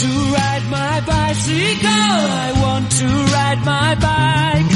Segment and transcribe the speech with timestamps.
[0.00, 2.16] To ride my bicycle.
[2.46, 4.70] I want to ride my bike.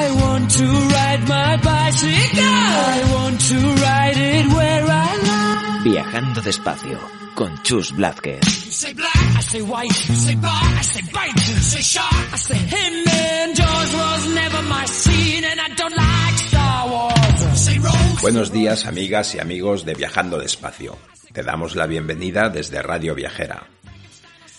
[0.00, 0.66] I want to
[0.96, 2.56] ride my bicycle.
[2.96, 5.84] I want to ride it where I like.
[5.84, 6.98] Viajando despacio
[7.34, 8.40] con Chus Blázquez.
[8.64, 10.08] You say black, I say white.
[10.08, 11.40] You say bar, I say bite.
[11.48, 12.94] You say shark, I say him.
[13.08, 17.42] And Jaws was never my scene, and I don't like Star Wars.
[17.42, 18.22] You say rose.
[18.22, 20.96] Buenos días amigas y amigos de Viajando Despacio.
[21.32, 23.66] Te damos la bienvenida desde Radio Viajera.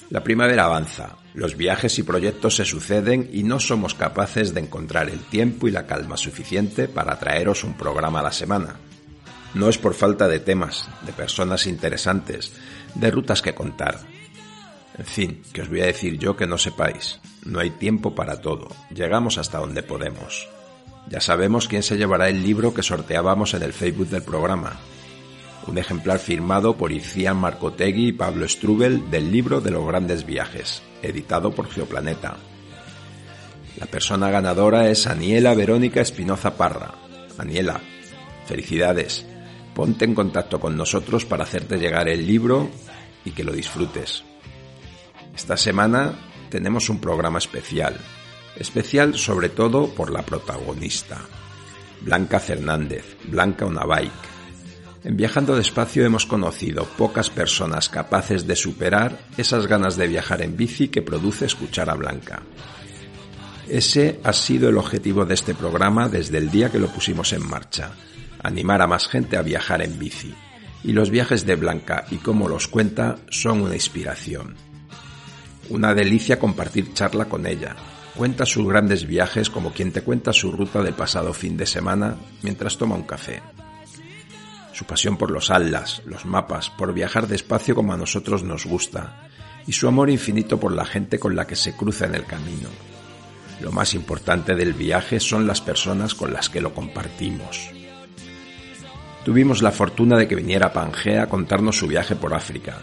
[0.09, 5.09] La primavera avanza, los viajes y proyectos se suceden y no somos capaces de encontrar
[5.09, 8.75] el tiempo y la calma suficiente para traeros un programa a la semana.
[9.53, 12.53] No es por falta de temas, de personas interesantes,
[12.95, 13.99] de rutas que contar.
[14.97, 17.19] En fin, que os voy a decir yo que no sepáis.
[17.45, 18.67] No hay tiempo para todo.
[18.93, 20.47] Llegamos hasta donde podemos.
[21.09, 24.79] Ya sabemos quién se llevará el libro que sorteábamos en el Facebook del programa.
[25.67, 30.83] Un ejemplar firmado por Ician Marcotegui y Pablo Strubel del libro de los grandes viajes,
[31.02, 32.38] editado por Geoplaneta.
[33.78, 36.95] La persona ganadora es Aniela Verónica Espinoza Parra.
[37.38, 37.79] Aniela,
[38.46, 39.25] felicidades.
[39.73, 42.69] Ponte en contacto con nosotros para hacerte llegar el libro
[43.25, 44.23] y que lo disfrutes.
[45.35, 46.13] Esta semana
[46.50, 47.97] tenemos un programa especial,
[48.56, 51.22] especial sobre todo por la protagonista,
[52.02, 54.32] Blanca Fernández, Blanca Unabike.
[55.03, 60.56] En Viajando Despacio hemos conocido pocas personas capaces de superar esas ganas de viajar en
[60.56, 62.41] bici que produce escuchar a Blanca.
[63.68, 67.46] Ese ha sido el objetivo de este programa desde el día que lo pusimos en
[67.46, 67.91] marcha,
[68.44, 70.34] animar a más gente a viajar en bici.
[70.86, 74.56] Y los viajes de Blanca y cómo los cuenta son una inspiración.
[75.70, 77.75] Una delicia compartir charla con ella.
[78.16, 82.16] Cuenta sus grandes viajes como quien te cuenta su ruta del pasado fin de semana
[82.41, 83.41] mientras toma un café.
[84.83, 89.29] Su pasión por los atlas, los mapas, por viajar despacio como a nosotros nos gusta,
[89.66, 92.67] y su amor infinito por la gente con la que se cruza en el camino.
[93.61, 97.72] Lo más importante del viaje son las personas con las que lo compartimos.
[99.23, 102.77] Tuvimos la fortuna de que viniera a Pangea a contarnos su viaje por África.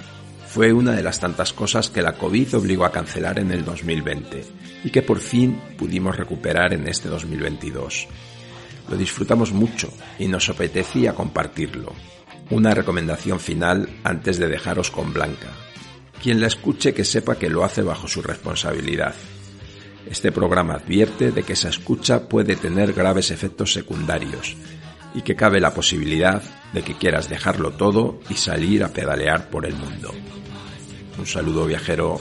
[0.49, 4.43] Fue una de las tantas cosas que la COVID obligó a cancelar en el 2020
[4.85, 8.09] y que por fin pudimos recuperar en este 2022.
[8.91, 11.93] Lo disfrutamos mucho y nos apetecía compartirlo.
[12.51, 15.49] Una recomendación final antes de dejaros con Blanca.
[16.21, 19.15] Quien la escuche que sepa que lo hace bajo su responsabilidad.
[20.11, 24.57] Este programa advierte de que esa escucha puede tener graves efectos secundarios
[25.15, 29.67] y que cabe la posibilidad de que quieras dejarlo todo y salir a pedalear por
[29.67, 30.13] el mundo.
[31.17, 32.19] Un saludo viajero.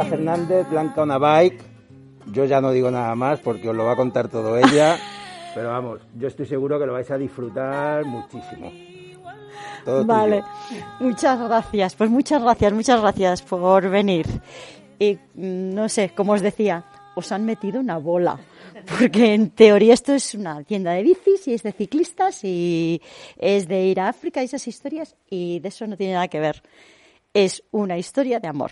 [0.00, 1.62] Blanca Fernández, Blanca una bike.
[2.32, 4.96] Yo ya no digo nada más porque os lo va a contar todo ella.
[5.54, 8.72] Pero vamos, yo estoy seguro que lo vais a disfrutar muchísimo.
[9.84, 10.84] Todo Vale, tuyo.
[11.00, 11.94] muchas gracias.
[11.96, 14.26] Pues muchas gracias, muchas gracias por venir.
[14.98, 18.38] Y mm, no sé, como os decía, os han metido una bola.
[18.98, 23.02] Porque en teoría esto es una tienda de bicis y es de ciclistas y
[23.36, 26.40] es de ir a África y esas historias y de eso no tiene nada que
[26.40, 26.62] ver.
[27.34, 28.70] Es una historia de amor.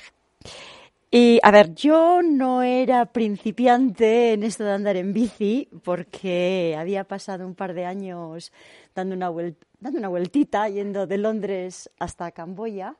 [1.10, 7.04] Y a ver, yo no era principiante en esto de andar en bici porque había
[7.04, 8.52] pasado un par de años
[8.94, 12.96] dando una, vuel- dando una vueltita yendo de Londres hasta Camboya.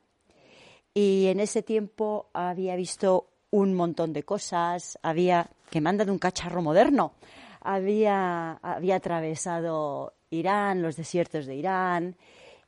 [0.93, 6.11] Y en ese tiempo había visto un montón de cosas, había que me han dado
[6.11, 7.13] un cacharro moderno,
[7.61, 12.15] había, había atravesado Irán, los desiertos de Irán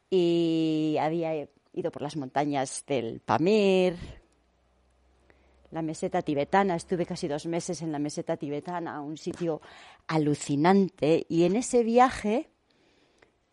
[0.10, 3.96] y había ido por las montañas del Pamir,
[5.72, 9.62] la meseta tibetana, estuve casi dos meses en la meseta tibetana, un sitio
[10.08, 12.50] alucinante y en ese viaje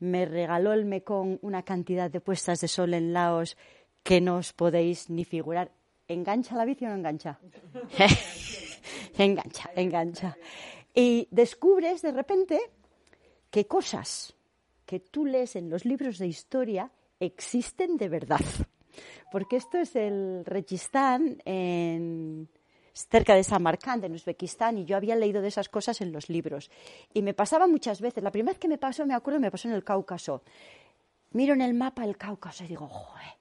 [0.00, 3.56] me regaló el Mekong una cantidad de puestas de sol en Laos
[4.02, 5.70] que no os podéis ni figurar.
[6.08, 7.38] ¿Engancha la bici o no engancha?
[9.18, 10.36] engancha, engancha.
[10.94, 12.60] Y descubres de repente
[13.50, 14.34] que cosas
[14.86, 18.40] que tú lees en los libros de historia existen de verdad.
[19.30, 22.48] Porque esto es el Rechistán en
[22.92, 26.70] cerca de Samarcand, en Uzbekistán, y yo había leído de esas cosas en los libros.
[27.14, 28.24] Y me pasaba muchas veces.
[28.24, 30.42] La primera vez que me pasó, me acuerdo, me pasó en el Cáucaso.
[31.32, 33.34] Miro en el mapa el Cáucaso y digo, joder,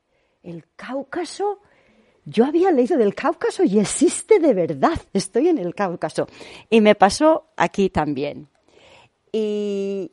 [0.44, 1.62] el Cáucaso,
[2.26, 6.28] yo había leído del Cáucaso y existe de verdad, estoy en el Cáucaso.
[6.70, 8.50] Y me pasó aquí también.
[9.32, 10.12] Y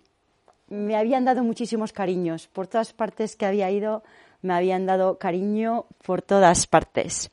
[0.68, 2.48] me habían dado muchísimos cariños.
[2.48, 4.02] Por todas partes que había ido,
[4.44, 7.30] me habían dado cariño por todas partes.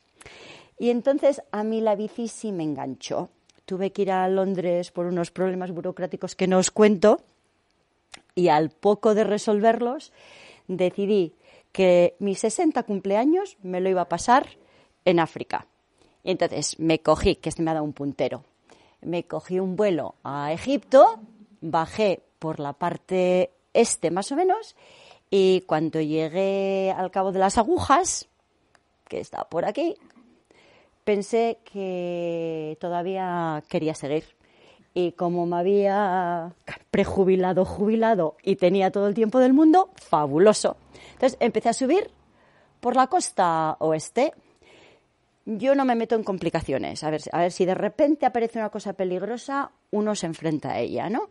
[0.78, 3.28] Y entonces a mí la bici sí me enganchó.
[3.66, 7.20] Tuve que ir a Londres por unos problemas burocráticos que no os cuento
[8.34, 10.10] y al poco de resolverlos
[10.68, 11.34] decidí
[11.70, 14.48] que mis 60 cumpleaños me lo iba a pasar
[15.04, 15.66] en África.
[16.24, 18.44] Y entonces me cogí, que este me ha dado un puntero,
[19.02, 21.20] me cogí un vuelo a Egipto,
[21.60, 24.76] bajé por la parte este más o menos
[25.34, 28.28] y cuando llegué al cabo de las agujas,
[29.08, 29.96] que está por aquí,
[31.04, 34.24] pensé que todavía quería seguir.
[34.92, 36.52] Y como me había
[36.90, 40.76] prejubilado, jubilado y tenía todo el tiempo del mundo, fabuloso.
[41.14, 42.10] Entonces empecé a subir
[42.80, 44.34] por la costa oeste.
[45.46, 47.02] Yo no me meto en complicaciones.
[47.04, 50.78] A ver, a ver si de repente aparece una cosa peligrosa, uno se enfrenta a
[50.80, 51.30] ella, ¿no?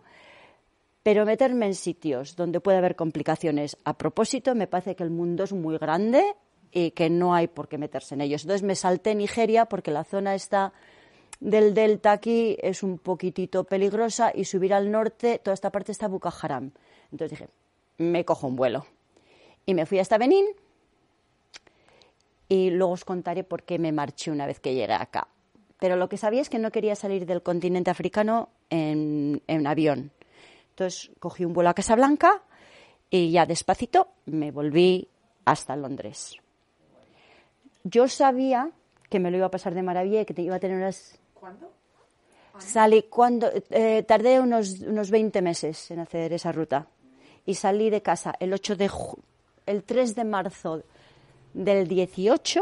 [1.04, 5.44] Pero meterme en sitios donde puede haber complicaciones a propósito, me parece que el mundo
[5.44, 6.24] es muy grande
[6.72, 8.44] y que no hay por qué meterse en ellos.
[8.44, 10.74] Entonces me salté Nigeria porque la zona está
[11.42, 16.08] del delta aquí es un poquitito peligrosa y subir al norte, toda esta parte está
[16.08, 16.72] Boko Haram.
[17.12, 17.50] Entonces dije,
[17.98, 18.86] me cojo un vuelo.
[19.66, 20.46] Y me fui hasta Benín
[22.48, 25.28] y luego os contaré por qué me marché una vez que llegué acá.
[25.80, 30.12] Pero lo que sabía es que no quería salir del continente africano en, en avión.
[30.82, 32.42] Entonces cogí un vuelo a Casablanca
[33.12, 35.08] y ya despacito me volví
[35.46, 36.38] hasta Londres.
[37.84, 38.72] Yo sabía
[39.08, 41.20] que me lo iba a pasar de maravilla y que te iba a tener unas...
[41.36, 41.72] ¿Cuándo?
[42.58, 43.52] Salí cuando...
[43.70, 46.88] eh, tardé unos, unos 20 meses en hacer esa ruta.
[47.46, 48.90] Y salí de casa el 8 de...
[48.90, 49.20] ju-
[49.68, 50.82] el 3 de marzo
[51.54, 52.60] del 18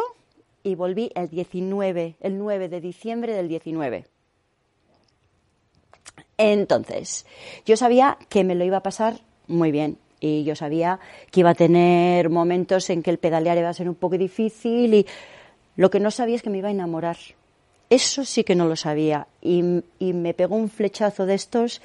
[0.64, 4.06] y volví el 19, el 9 de diciembre del 19.
[6.39, 7.25] Entonces,
[7.65, 11.00] yo sabía que me lo iba a pasar muy bien y yo sabía
[11.31, 14.93] que iba a tener momentos en que el pedalear iba a ser un poco difícil
[14.93, 15.05] y
[15.75, 17.17] lo que no sabía es que me iba a enamorar.
[17.89, 19.63] Eso sí que no lo sabía y,
[20.00, 21.81] me pegó un flechazo de estos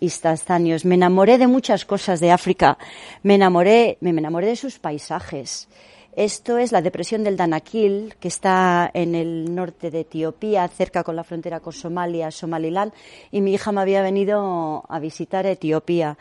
[0.00, 0.84] instantáneos.
[0.84, 2.78] Me enamoré de muchas cosas de África.
[3.22, 5.68] Me enamoré, me enamoré de sus paisajes.
[6.14, 11.16] Esto es la depresión del Danakil, que está en el norte de Etiopía, cerca con
[11.16, 12.92] la frontera con Somalia, Somaliland,
[13.30, 16.18] y mi hija me había venido a visitar Etiopía.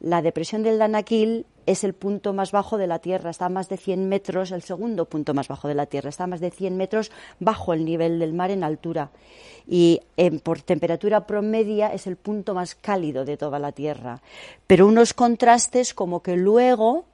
[0.00, 3.68] La depresión del Danakil es el punto más bajo de la Tierra, está a más
[3.68, 6.50] de 100 metros, el segundo punto más bajo de la Tierra, está a más de
[6.50, 9.10] 100 metros bajo el nivel del mar en altura.
[9.68, 14.22] Y en- por temperatura promedia es el punto más cálido de toda la Tierra.
[14.66, 17.04] Pero unos contrastes como que luego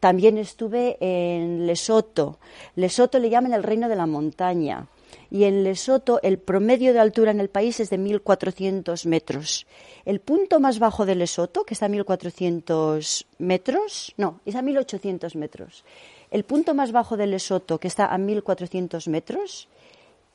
[0.00, 2.38] también estuve en Lesoto.
[2.74, 4.88] Lesoto le llaman el reino de la montaña.
[5.30, 9.66] Y en Lesoto el promedio de altura en el país es de 1.400 metros.
[10.04, 15.36] El punto más bajo de Lesoto, que está a 1.400 metros, no, es a 1.800
[15.36, 15.84] metros.
[16.30, 19.68] El punto más bajo de Lesoto, que está a 1.400 metros,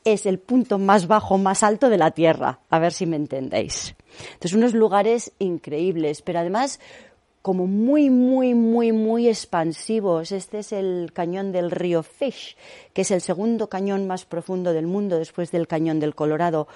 [0.04, 3.96] es el punto más bajo, más alto de la Tierra, a ver si me entendéis.
[4.34, 6.80] Entonces, unos lugares increíbles, pero además
[7.46, 10.32] como muy, muy, muy, muy expansivos.
[10.32, 12.58] Este es el cañón del río Fish,
[12.92, 16.68] que es el segundo cañón más profundo del mundo después del cañón del Colorado.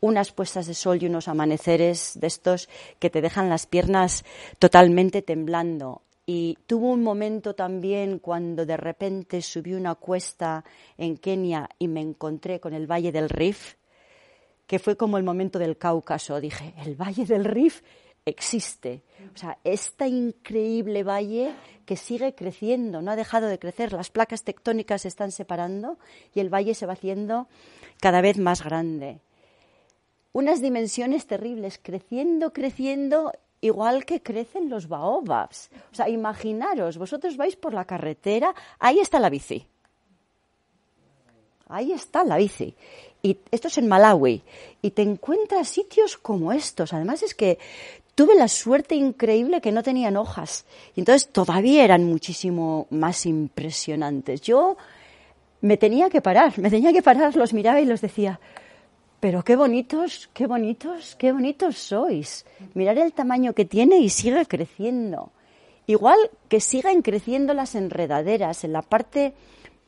[0.00, 4.26] Unas puestas de sol y unos amaneceres de estos que te dejan las piernas
[4.58, 6.02] totalmente temblando.
[6.26, 10.66] Y tuvo un momento también cuando de repente subí una cuesta
[10.98, 13.76] en Kenia y me encontré con el Valle del Rif,
[14.66, 16.38] que fue como el momento del Cáucaso.
[16.42, 17.80] Dije, el Valle del Rif
[18.30, 19.02] existe.
[19.34, 24.44] O sea, este increíble valle que sigue creciendo, no ha dejado de crecer, las placas
[24.44, 25.98] tectónicas se están separando
[26.34, 27.48] y el valle se va haciendo
[28.00, 29.20] cada vez más grande.
[30.32, 35.70] Unas dimensiones terribles, creciendo, creciendo, igual que crecen los baobabs.
[35.92, 39.66] O sea, imaginaros, vosotros vais por la carretera, ahí está la bici.
[41.68, 42.74] Ahí está la bici.
[43.22, 44.42] Y esto es en Malawi.
[44.82, 46.92] Y te encuentras sitios como estos.
[46.92, 47.58] Además es que
[48.14, 50.66] tuve la suerte increíble que no tenían hojas.
[50.94, 54.40] Y entonces todavía eran muchísimo más impresionantes.
[54.42, 54.76] Yo
[55.60, 58.40] me tenía que parar, me tenía que parar, los miraba y los decía,
[59.20, 62.46] pero qué bonitos, qué bonitos, qué bonitos sois.
[62.74, 65.30] Mirar el tamaño que tiene y sigue creciendo.
[65.86, 69.34] Igual que siguen creciendo las enredaderas en la parte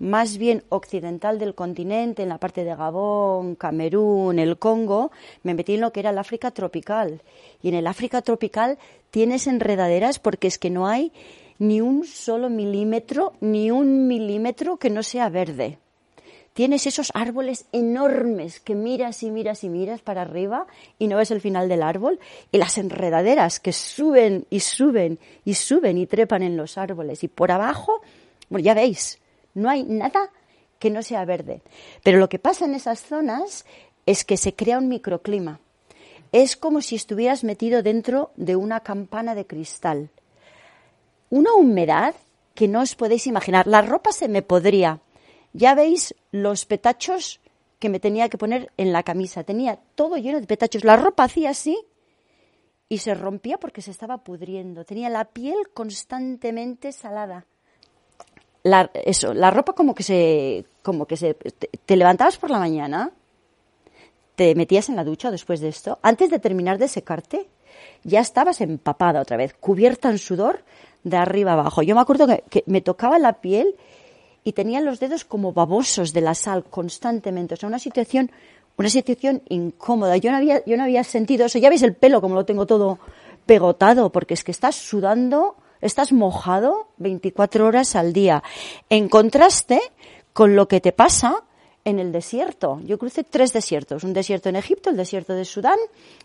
[0.03, 5.13] más bien occidental del continente, en la parte de Gabón, Camerún, el Congo,
[5.45, 7.23] me metí en lo que era el África tropical.
[7.63, 8.79] Y en el África tropical
[9.13, 11.13] tienes enredaderas porque es que no hay
[11.61, 15.79] ni un solo milímetro, ni un milímetro que no sea verde.
[16.53, 20.67] Tienes esos árboles enormes que miras y miras y miras para arriba
[20.99, 22.19] y no ves el final del árbol.
[22.51, 27.23] Y las enredaderas que suben y suben y suben y trepan en los árboles.
[27.23, 28.03] Y por abajo,
[28.51, 29.22] bueno, ya veis,
[29.55, 30.31] no hay nada
[30.79, 31.63] que no sea verde.
[32.03, 33.65] Pero lo que pasa en esas zonas
[34.07, 35.61] es que se crea un microclima.
[36.33, 40.11] Es como si estuvieras metido dentro de una campana de cristal.
[41.31, 42.15] Una humedad
[42.55, 43.67] que no os podéis imaginar.
[43.67, 45.01] La ropa se me podría.
[45.53, 47.41] Ya veis los petachos
[47.79, 49.45] que me tenía que poner en la camisa.
[49.45, 50.85] Tenía todo lleno de petachos.
[50.85, 51.79] La ropa hacía así
[52.89, 54.85] y se rompía porque se estaba pudriendo.
[54.85, 57.47] Tenía la piel constantemente salada
[58.63, 63.11] la, eso, la ropa como que se, como que se, te, levantabas por la mañana,
[64.37, 67.49] te metías en la ducha después de esto, antes de terminar de secarte,
[68.05, 70.65] ya estabas empapada otra vez, cubierta en sudor
[71.03, 71.83] de arriba abajo.
[71.83, 73.75] Yo me acuerdo que, que me tocaba la piel
[74.45, 77.55] y tenía los dedos como babosos de la sal constantemente.
[77.55, 78.31] O sea, una situación,
[78.77, 80.17] una situación incómoda.
[80.17, 81.59] Yo no había, yo no había sentido eso.
[81.59, 82.99] Ya veis el pelo como lo tengo todo
[83.47, 88.43] pegotado, porque es que estás sudando estás mojado 24 horas al día.
[88.89, 89.81] En contraste
[90.33, 91.45] con lo que te pasa
[91.85, 92.81] en el desierto.
[92.85, 94.05] Yo crucé tres desiertos.
[94.05, 95.79] Un desierto en Egipto, el desierto de Sudán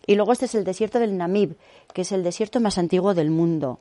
[0.06, 1.58] y luego este es el desierto del Namib,
[1.94, 3.80] que es el desierto más antiguo del mundo.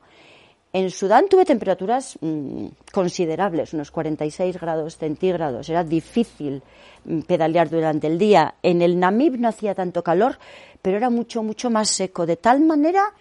[0.73, 5.69] En Sudán tuve temperaturas mm, considerables, unos 46 grados centígrados.
[5.69, 6.61] Era difícil
[7.05, 8.55] mm, pedalear durante el día.
[8.61, 10.37] En el Namib no hacía tanto calor,
[10.81, 13.13] pero era mucho, mucho más seco, de tal manera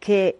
[0.00, 0.38] que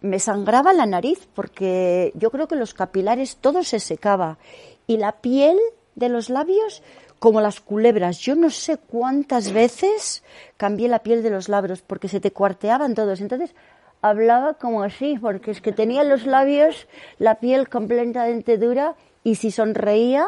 [0.00, 4.38] me sangraba la nariz porque yo creo que los capilares todo se secaba
[4.86, 5.58] y la piel
[5.94, 6.82] de los labios
[7.18, 8.18] como las culebras.
[8.18, 10.22] Yo no sé cuántas veces
[10.56, 13.20] cambié la piel de los labios porque se te cuarteaban todos.
[13.20, 13.54] Entonces
[14.02, 16.86] hablaba como así porque es que tenía los labios,
[17.18, 20.26] la piel completamente dura y si sonreía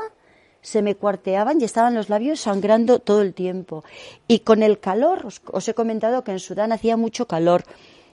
[0.62, 3.84] se me cuarteaban y estaban los labios sangrando todo el tiempo.
[4.28, 7.64] Y con el calor, os, he comentado que en Sudán hacía mucho calor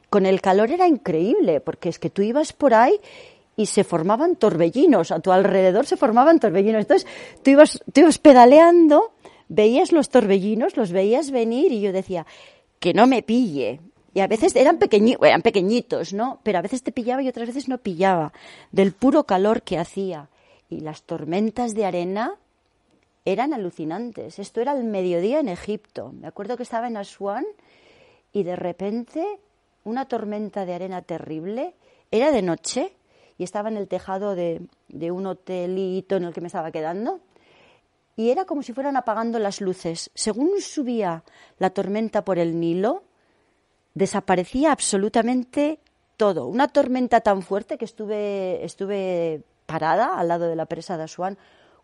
[0.10, 3.00] con el calor era increíble, porque es que tú ibas por ahí
[3.56, 6.82] y se formaban torbellinos, a tu alrededor se formaban torbellinos.
[6.82, 7.08] Entonces
[7.44, 9.14] tú ibas, tú ibas pedaleando,
[9.50, 12.26] veías los torbellinos, los veías venir y yo decía,
[12.80, 13.80] que no me pille.
[14.14, 14.80] Y a veces eran,
[15.22, 16.40] eran pequeñitos, ¿no?
[16.44, 18.34] Pero a veces te pillaba y otras veces no pillaba,
[18.72, 20.30] del puro calor que hacía.
[20.70, 22.36] Y las tormentas de arena
[23.26, 24.40] eran alucinantes.
[24.40, 26.14] Esto era el mediodía en Egipto.
[26.14, 27.46] Me acuerdo que estaba en Asuán
[28.34, 29.26] y de repente
[29.88, 31.74] una tormenta de arena terrible.
[32.12, 32.94] Era de noche
[33.38, 34.68] y estaba en el tejado de,
[35.12, 37.22] un hotelito en el que me estaba quedando.
[38.16, 40.10] Y era como si fueran apagando las luces.
[40.14, 41.24] Según subía
[41.60, 43.04] la tormenta por el Nilo,
[43.94, 45.80] desaparecía absolutamente
[46.18, 46.48] todo.
[46.48, 51.38] Una tormenta tan fuerte que estuve, estuve parada al lado de la presa de Asuán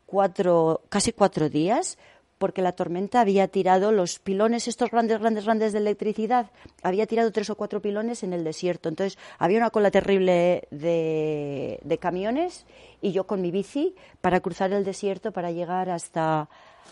[0.05, 1.98] cuatro, casi cuatro días
[2.38, 7.32] porque la tormenta había tirado los pilones, estos grandes, grandes, grandes de electricidad, había tirado
[7.32, 8.90] tres o cuatro pilones en el desierto.
[8.90, 12.66] Entonces había una cola terrible de, camiones
[13.02, 16.50] y yo con mi bici para cruzar el desierto para llegar hasta,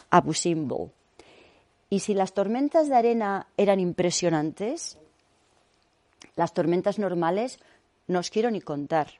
[0.09, 0.91] Abu Simbel.
[1.89, 4.97] Y si las tormentas de arena eran impresionantes,
[6.35, 7.59] las tormentas normales
[8.07, 9.19] no os quiero ni contar.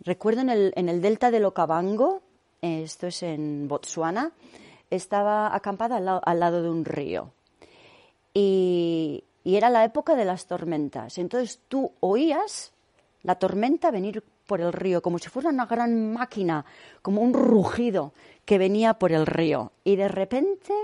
[0.00, 2.22] Recuerdo en el, en el delta del Okavango,
[2.60, 4.32] esto es en Botswana,
[4.94, 7.30] estaba acampada al, lado- al lado de un río.
[8.32, 11.18] Y, y era la época de las tormentas.
[11.18, 12.72] Entonces tú oías
[13.22, 16.64] la tormenta venir por el río, como si fuera una gran máquina,
[17.00, 18.12] como un rugido
[18.44, 19.72] que venía por el río.
[19.84, 20.74] Y de repente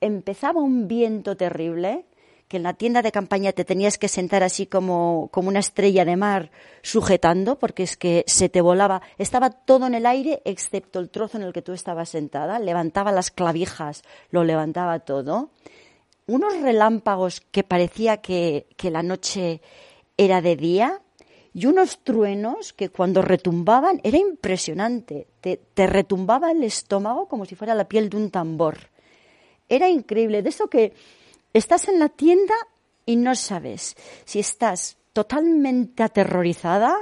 [0.00, 2.04] empezaba un viento terrible,
[2.48, 6.04] que en la tienda de campaña te tenías que sentar así como, como una estrella
[6.04, 6.50] de mar
[6.82, 9.02] sujetando, porque es que se te volaba.
[9.18, 12.58] Estaba todo en el aire excepto el trozo en el que tú estabas sentada.
[12.58, 15.50] Levantaba las clavijas, lo levantaba todo.
[16.26, 19.60] Unos relámpagos que parecía que, que la noche
[20.16, 21.02] era de día
[21.52, 25.26] y unos truenos que cuando retumbaban era impresionante.
[25.40, 28.78] Te, te retumbaba el estómago como si fuera la piel de un tambor.
[29.68, 30.42] Era increíble.
[30.42, 30.94] De eso que
[31.58, 32.54] estás en la tienda
[33.06, 36.94] y no sabes si estás totalmente aterrorizada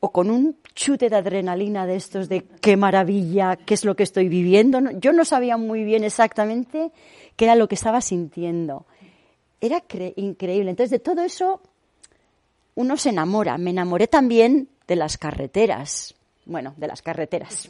[0.00, 4.02] o con un chute de adrenalina de estos de qué maravilla, qué es lo que
[4.04, 4.80] estoy viviendo.
[4.98, 6.90] Yo no sabía muy bien exactamente
[7.36, 8.86] qué era lo que estaba sintiendo.
[9.60, 10.70] Era cre- increíble.
[10.70, 11.60] Entonces, de todo eso
[12.76, 13.58] uno se enamora.
[13.58, 16.14] Me enamoré también de las carreteras.
[16.46, 17.66] Bueno, de las carreteras.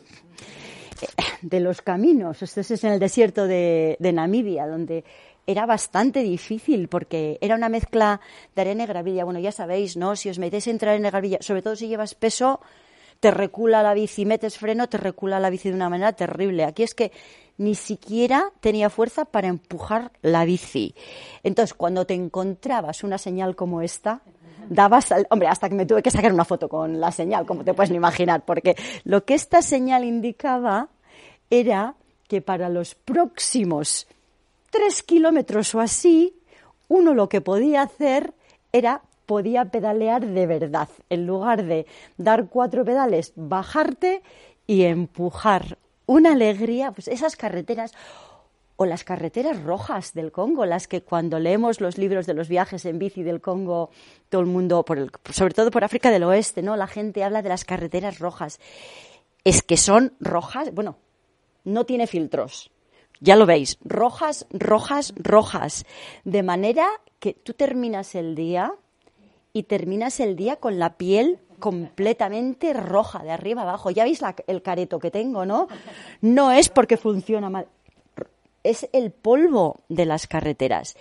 [1.03, 1.07] Eh,
[1.43, 2.43] De los caminos.
[2.43, 5.03] Esto es en el desierto de, de Namibia, donde
[5.47, 8.21] era bastante difícil porque era una mezcla
[8.55, 9.25] de arena y gravilla.
[9.25, 10.17] Bueno, ya sabéis, ¿no?
[10.17, 12.61] Si os metéis entre arena y gravilla, sobre todo si llevas peso,
[13.21, 16.65] te recula la bici, metes freno, te recula la bici de una manera terrible.
[16.65, 17.13] Aquí es que
[17.59, 20.95] ni siquiera tenía fuerza para empujar la bici.
[21.43, 24.23] Entonces, cuando te encontrabas una señal como esta,
[24.71, 27.63] dabas, al- hombre, hasta que me tuve que sacar una foto con la señal, como
[27.65, 30.89] te puedes imaginar, porque lo que esta señal indicaba
[31.51, 31.97] era
[32.29, 34.07] que para los próximos
[34.71, 36.35] tres kilómetros o así,
[36.89, 38.35] uno lo que podía hacer
[38.73, 40.89] era podía pedalear de verdad.
[41.09, 44.23] En lugar de dar cuatro pedales, bajarte
[44.67, 45.79] y empujar.
[46.07, 47.93] Una alegría, pues esas carreteras
[48.75, 52.87] o las carreteras rojas del Congo, las que cuando leemos los libros de los viajes
[52.87, 53.91] en bici del Congo,
[54.31, 54.85] todo el mundo,
[55.33, 56.77] sobre todo por África del Oeste, ¿no?
[56.77, 58.59] La gente habla de las carreteras rojas.
[59.45, 60.97] Es que son rojas, bueno,
[61.63, 62.71] no tiene filtros.
[63.21, 65.85] Ya lo veis, rojas, rojas, rojas.
[66.25, 68.73] De manera que tú terminas el día
[69.53, 73.91] y terminas el día con la piel completamente roja, de arriba abajo.
[73.91, 75.69] Ya veis el careto que tengo, ¿no?
[76.23, 77.67] No es porque funciona mal,
[78.65, 80.97] es el polvo de las carreteras.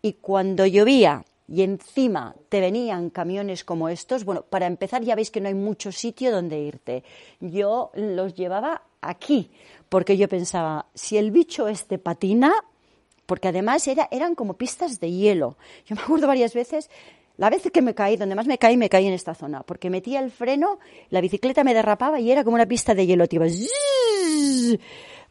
[0.00, 5.30] Y cuando llovía y encima te venían camiones como estos, bueno, para empezar ya veis
[5.30, 7.04] que no hay mucho sitio donde irte.
[7.40, 9.50] Yo los llevaba aquí,
[9.94, 12.52] porque yo pensaba, si el bicho este patina,
[13.26, 15.56] porque además era, eran como pistas de hielo.
[15.86, 16.90] Yo me acuerdo varias veces,
[17.36, 19.90] la vez que me caí, donde más me caí, me caí en esta zona, porque
[19.90, 20.80] metía el freno,
[21.10, 24.80] la bicicleta me derrapaba y era como una pista de hielo, te zzzz,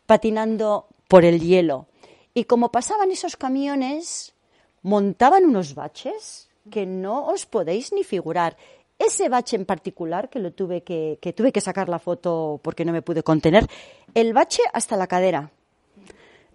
[0.06, 1.88] patinando por el hielo.
[2.34, 4.34] Y como pasaban esos camiones,
[4.82, 8.56] montaban unos baches que no os podéis ni figurar.
[9.00, 12.86] Ese bache en particular, que lo tuve que, que tuve que sacar la foto porque
[12.86, 13.68] no me pude contener,
[14.14, 15.52] el bache hasta la cadera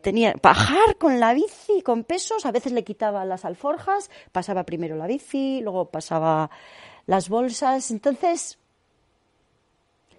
[0.01, 4.97] tenía bajar con la bici con pesos, a veces le quitaba las alforjas, pasaba primero
[4.97, 6.51] la bici, luego pasaba
[7.07, 8.59] las bolsas, entonces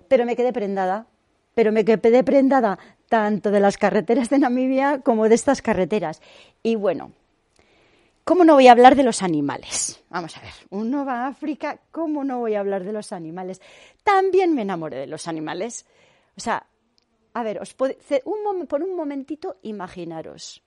[0.08, 1.06] pero me quedé prendada,
[1.54, 6.22] pero me quedé prendada tanto de las carreteras de Namibia como de estas carreteras.
[6.64, 7.12] Y bueno,
[8.30, 10.04] ¿cómo no voy a hablar de los animales?
[10.12, 13.60] Vamos a ver, uno va a África, ¿cómo no voy a hablar de los animales?
[14.04, 15.88] También me enamoré de los animales.
[16.38, 16.68] O sea,
[17.34, 17.76] a ver, os
[18.08, 20.62] ce- un por un momentito imaginaros.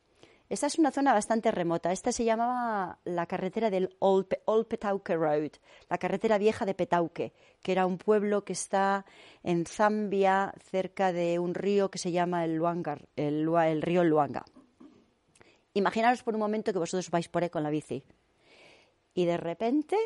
[0.49, 1.93] Esta es una zona bastante remota.
[1.93, 5.53] Esta se llamaba la carretera del Old, Old Petauke Road,
[5.89, 9.07] la carretera vieja de Petauke, que era un pueblo que está
[9.45, 14.45] en Zambia, cerca de un río que se llama el Luanga, el, el río Luanga.
[15.75, 18.03] Imaginaros por un momento que vosotros vais por ahí con la bici
[19.15, 19.97] y de repente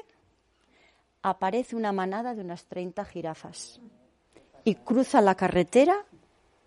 [1.23, 3.81] aparece una manada de unas 30 jirafas
[4.65, 6.05] y cruza la carretera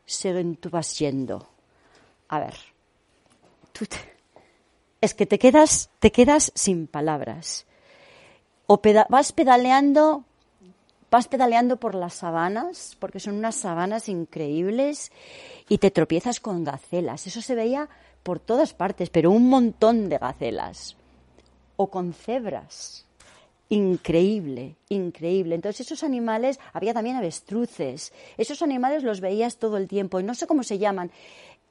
[0.06, 1.48] según tú vas yendo.
[2.28, 2.56] A ver,
[3.72, 3.98] tú te-
[5.02, 7.66] es que te quedas, te quedas sin palabras.
[8.68, 10.26] O vas pedaleando,
[11.10, 15.12] vas pedaleando por las sabanas, porque son unas sabanas increíbles,
[15.70, 17.26] y te tropiezas con gacelas.
[17.28, 17.90] Eso se veía
[18.24, 20.96] por todas partes, pero un montón de gacelas.
[21.78, 23.06] O con cebras.
[23.70, 25.56] Increíble, increíble.
[25.56, 28.12] Entonces esos animales, había también avestruces.
[28.38, 31.12] Esos animales los veías todo el tiempo y no sé cómo se llaman.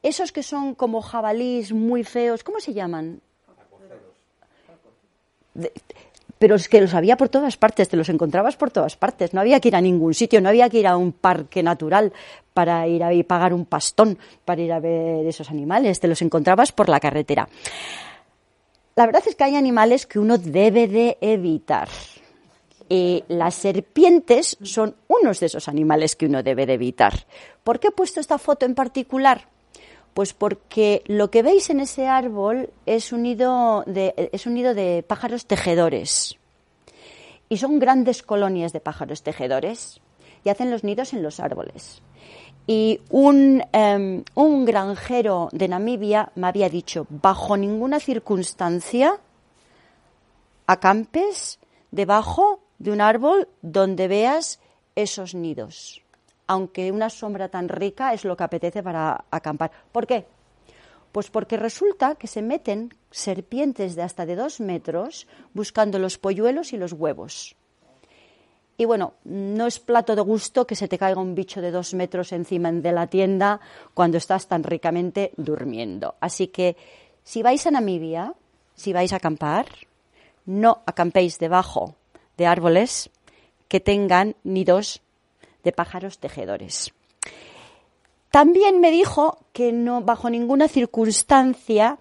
[0.01, 3.21] esos que son como jabalís muy feos, ¿cómo se llaman?
[5.53, 5.73] De-
[6.39, 9.33] pero es que los había por todas partes, te los encontrabas por todas partes.
[9.33, 12.13] No había que ir a ningún sitio, no había que ir a un parque natural
[12.53, 16.71] para ir a pagar un pastón para ir a ver esos animales, te los encontrabas
[16.71, 17.47] por la carretera.
[18.95, 21.89] La verdad es que hay animales que uno debe de evitar.
[22.87, 27.13] Y las serpientes son unos de esos animales que uno debe de evitar.
[27.63, 29.47] ¿Por qué he puesto esta foto en particular?
[30.19, 34.73] Pues porque lo que veis en ese árbol es un nido de, es un nido
[34.73, 36.37] de pájaros tejedores.
[37.47, 40.01] Y son grandes colonias de pájaros tejedores
[40.43, 42.01] y hacen los nidos en los árboles.
[42.67, 49.21] Y un, em, un granjero de Namibia me había dicho, bajo ninguna circunstancia
[50.67, 51.59] acampes
[51.91, 54.59] debajo de un árbol donde veas
[54.95, 56.01] esos nidos.
[56.49, 59.69] Aunque una sombra tan rica es lo que apetece para acampar.
[59.91, 60.25] ¿Por qué?
[61.11, 66.73] Pues porque resulta que se meten serpientes de hasta de dos metros buscando los polluelos
[66.73, 67.55] y los huevos.
[68.77, 71.93] Y bueno, no es plato de gusto que se te caiga un bicho de dos
[71.93, 73.59] metros encima de la tienda
[73.93, 76.15] cuando estás tan ricamente durmiendo.
[76.19, 76.77] Así que
[77.23, 78.33] si vais a Namibia,
[78.73, 79.67] si vais a acampar,
[80.47, 81.93] no acampéis debajo
[82.37, 83.11] de árboles
[83.67, 85.03] que tengan nidos
[85.63, 86.93] de pájaros tejedores.
[88.31, 91.99] También me dijo que no, bajo ninguna circunstancia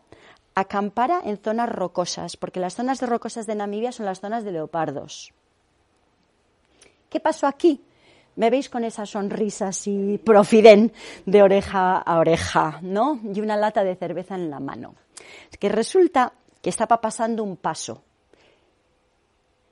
[0.55, 5.33] acampara en zonas rocosas, porque las zonas rocosas de Namibia son las zonas de leopardos.
[7.09, 7.81] ¿Qué pasó aquí?
[8.37, 10.93] Me veis con esa sonrisa así profiden
[11.27, 13.19] de oreja a oreja, ¿no?
[13.35, 14.95] Y una lata de cerveza en la mano.
[15.59, 18.03] Que resulta que estaba pasando un paso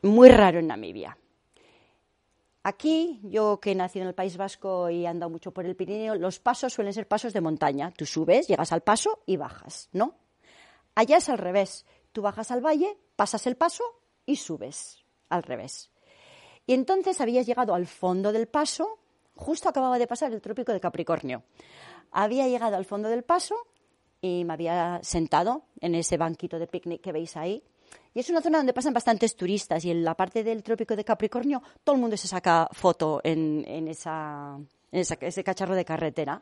[0.03, 1.17] muy raro en Namibia.
[2.69, 5.77] Aquí, yo que he nacido en el País Vasco y he andado mucho por el
[5.77, 7.93] Pirineo, los pasos suelen ser pasos de montaña.
[7.93, 10.17] Tú subes, llegas al paso y bajas, ¿no?
[10.97, 11.87] Allá es al revés.
[12.11, 13.85] Tú bajas al valle, pasas el paso
[14.27, 15.93] y subes al revés.
[16.67, 18.99] Y entonces habías llegado al fondo del paso,
[19.37, 21.45] justo acababa de pasar el trópico de Capricornio.
[22.11, 23.55] Había llegado al fondo del paso
[24.21, 27.63] y me había sentado en ese banquito de picnic que veis ahí.
[28.17, 31.05] Y es una zona donde pasan bastantes turistas y en la parte del trópico de
[31.05, 36.41] Capricornio todo el mundo se saca foto en, ese cacharro de carretera.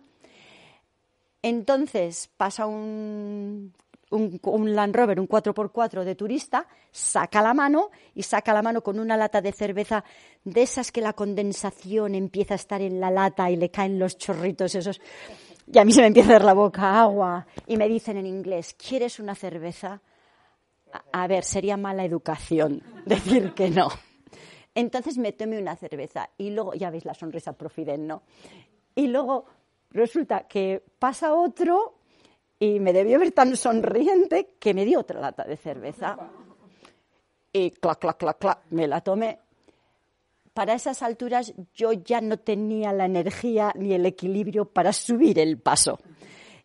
[1.42, 3.72] Entonces pasa un
[4.08, 9.16] Land Rover, un 4x4 de turista, saca la mano y saca la mano con una
[9.16, 10.04] lata de cerveza
[10.44, 14.16] de esas que la condensación empieza a estar en la lata y le caen los
[14.16, 15.00] chorritos esos.
[15.66, 17.48] Y a mí se me empieza a dar la boca agua.
[17.66, 20.00] Y me dicen en inglés, ¿quieres una cerveza?
[21.12, 23.88] A- ver, sería mala educación decir que no.
[24.74, 28.22] Entonces me tomé una cerveza y luego, ya veis la sonrisa profiden, ¿no?
[28.94, 29.46] Y luego
[29.90, 31.98] resulta que pasa otro
[32.58, 36.16] y me debió ver tan sonriente que me dio otra lata de cerveza.
[37.52, 39.38] Y clac, clac, clac, clac, me la tomé.
[40.52, 45.58] Para esas alturas yo ya no tenía la energía ni el equilibrio para subir el
[45.58, 45.98] paso.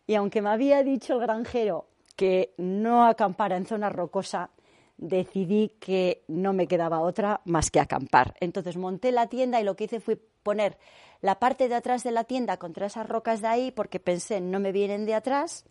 [0.06, 1.86] Y aunque me había dicho el granjero
[2.20, 4.50] que no acampara en zona rocosa,
[4.98, 8.34] decidí que no me quedaba otra más que acampar.
[8.40, 10.76] Entonces monté la tienda y lo que hice fue poner
[11.22, 14.60] la parte de atrás de la tienda contra esas rocas de ahí porque pensé no
[14.60, 15.64] me vienen de atrás.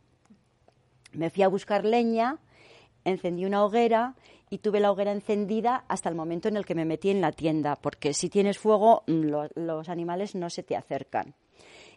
[1.12, 2.38] Me fui a buscar leña,
[3.06, 4.16] encendí una hoguera
[4.50, 7.32] y tuve la hoguera encendida hasta el momento en el que me metí en la
[7.32, 11.36] tienda, porque si tienes fuego mm, lo- los animales no se te acercan.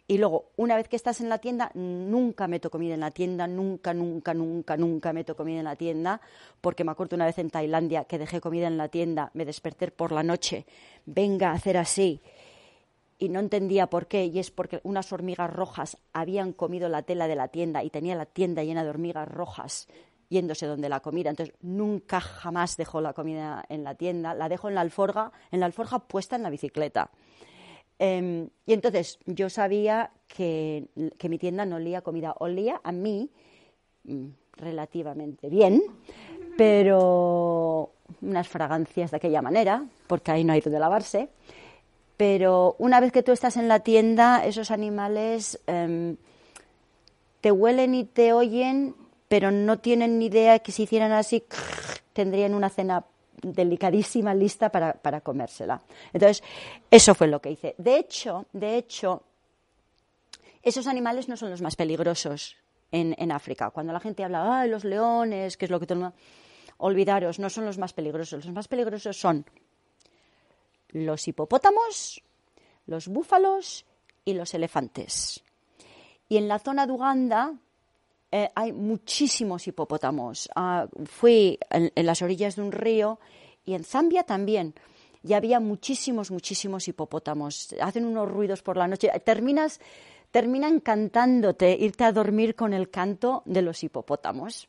[0.05, 3.47] Y luego, una vez que estás en la tienda, nunca meto comida en la tienda,
[3.47, 6.19] nunca, nunca, nunca, nunca meto comida en la tienda,
[6.59, 9.91] porque me acuerdo una vez en Tailandia que dejé comida en la tienda, me desperté
[9.91, 10.65] por la noche,
[11.05, 12.21] venga a hacer así,
[13.17, 17.29] y no entendía por qué, y es porque unas hormigas rojas habían comido la tela
[17.29, 19.87] de la tienda y tenía la tienda llena de hormigas rojas
[20.29, 21.29] yéndose donde la comida.
[21.29, 25.59] Entonces, nunca jamás dejo la comida en la tienda, la dejo en la alforja, en
[25.59, 27.11] la alforja puesta en la bicicleta.
[27.99, 33.29] Em, y entonces yo sabía que, que mi tienda no olía comida, olía a mí
[34.03, 34.27] mm,
[34.57, 35.81] relativamente bien,
[36.57, 41.29] pero unas fragancias de aquella manera, porque ahí no hay donde lavarse.
[42.17, 46.17] Pero una vez que tú estás en la tienda, esos animales em,
[47.41, 48.95] te huelen y te oyen,
[49.27, 51.43] pero no tienen ni idea que si hicieran así,
[52.13, 53.05] tendrían una cena
[53.43, 55.81] delicadísima lista para, para comérsela.
[56.11, 56.43] Entonces,
[56.89, 57.75] eso fue lo que hice.
[57.77, 59.23] De hecho, de hecho,
[60.61, 62.55] esos animales no son los más peligrosos
[62.91, 63.69] en, en África.
[63.69, 66.17] Cuando la gente habla, ay, los leones, que es lo que todo el mundo...
[66.77, 68.45] Olvidaros, no son los más peligrosos.
[68.45, 69.45] Los más peligrosos son
[70.89, 72.21] los hipopótamos,
[72.87, 73.85] los búfalos
[74.25, 75.43] y los elefantes.
[76.27, 77.53] Y en la zona de Uganda
[78.35, 80.49] eh, hay muchísimos hipopótamos.
[80.55, 83.19] Ah, fui en, las orillas de un río
[83.63, 84.73] y en Zambia también.
[85.23, 87.75] Y había muchísimos, muchísimos hipopótamos.
[87.79, 89.11] Hacen unos ruidos por la noche.
[89.23, 89.79] Terminas,
[90.31, 94.67] terminan cantándote, irte a dormir con el canto de los hipopótamos.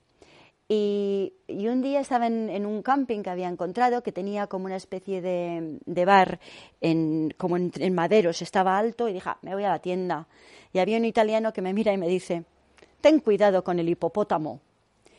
[0.68, 4.76] Y, un día estaba en, en un camping que había encontrado que tenía como una
[4.76, 6.38] especie de, de bar
[6.82, 10.28] en, como en, en maderos, estaba alto y dije, "Ah, me voy a la tienda.
[10.74, 12.44] Y había un italiano que me mira y me dice,
[13.04, 14.62] ten cuidado con el hipopótamo.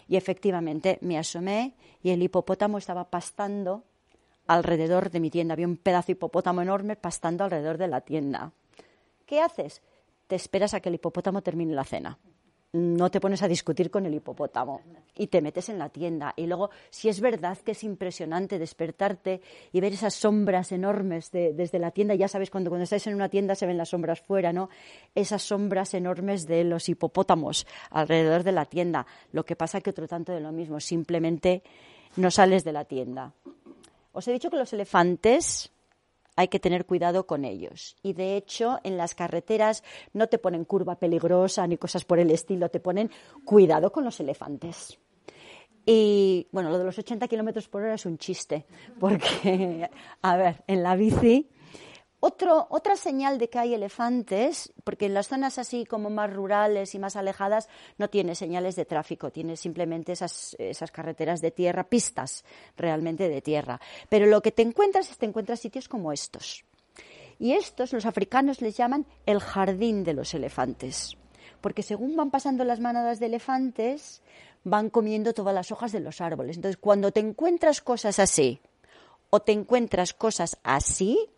[0.07, 3.83] Y efectivamente me asomé y el hipopótamo estaba pastando
[4.47, 5.53] alrededor de mi tienda.
[5.53, 8.53] Había un pedazo de hipopótamo enorme pastando alrededor de la tienda.
[9.27, 9.83] ¿Qué haces?
[10.25, 12.17] Te esperas a que el hipopótamo termine la cena.
[12.77, 14.81] No te pones a discutir con el hipopótamo
[15.15, 16.33] y te metes en la tienda.
[16.35, 19.39] Y luego, si es verdad que es impresionante despertarte
[19.71, 23.15] y ver esas sombras enormes de- desde la tienda, ya sabes, cuando, cuando estáis en
[23.15, 24.69] una tienda se ven las sombras fuera, ¿no?
[25.15, 29.05] Esas sombras enormes de los hipopótamos alrededor de la tienda.
[29.31, 31.63] Lo que pasa que otro tanto de lo mismo, simplemente
[32.17, 33.31] no sales de la tienda.
[34.11, 35.71] Os he dicho que los elefantes
[36.35, 37.95] hay que tener cuidado con ellos.
[38.03, 42.31] Y de hecho, en las carreteras no te ponen curva peligrosa ni cosas por el
[42.31, 43.11] estilo, te ponen
[43.43, 44.97] cuidado con los elefantes.
[45.85, 48.65] Y bueno, lo de los 80 kilómetros por hora es un chiste,
[48.99, 49.89] porque,
[50.21, 51.49] a ver, en la bici.
[52.19, 56.99] Otra señal de que hay elefantes, porque en las zonas así como más rurales y
[56.99, 62.43] más alejadas no tiene señales de tráfico, tiene simplemente esas, esas carreteras de tierra, pistas
[62.77, 63.79] realmente de tierra.
[64.09, 66.65] Pero lo que te encuentras es te encuentras sitios como estos.
[67.37, 71.17] Y estos los africanos les llaman el jardín de los elefantes,
[71.61, 74.21] porque según van pasando las manadas de elefantes,
[74.63, 76.55] van comiendo todas las hojas de los árboles.
[76.55, 78.59] Entonces, cuando te encuentras cosas así,
[79.29, 81.29] o te encuentras cosas así,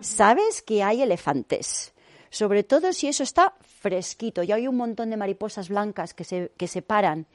[0.00, 1.92] sabes que hay elefantes.
[2.30, 4.42] Sobre todo si eso está fresquito.
[4.42, 7.26] Y hay un montón de mariposas blancas que se, que se paran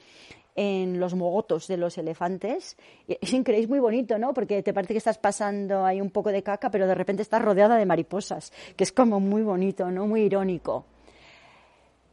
[0.55, 2.77] en los mogotos de los elefantes.
[3.07, 4.33] Es increíble, es muy bonito, ¿no?
[4.33, 7.41] Porque te parece que estás pasando ahí un poco de caca, pero de repente estás
[7.41, 10.05] rodeada de mariposas, que es como muy bonito, ¿no?
[10.05, 10.85] Muy irónico.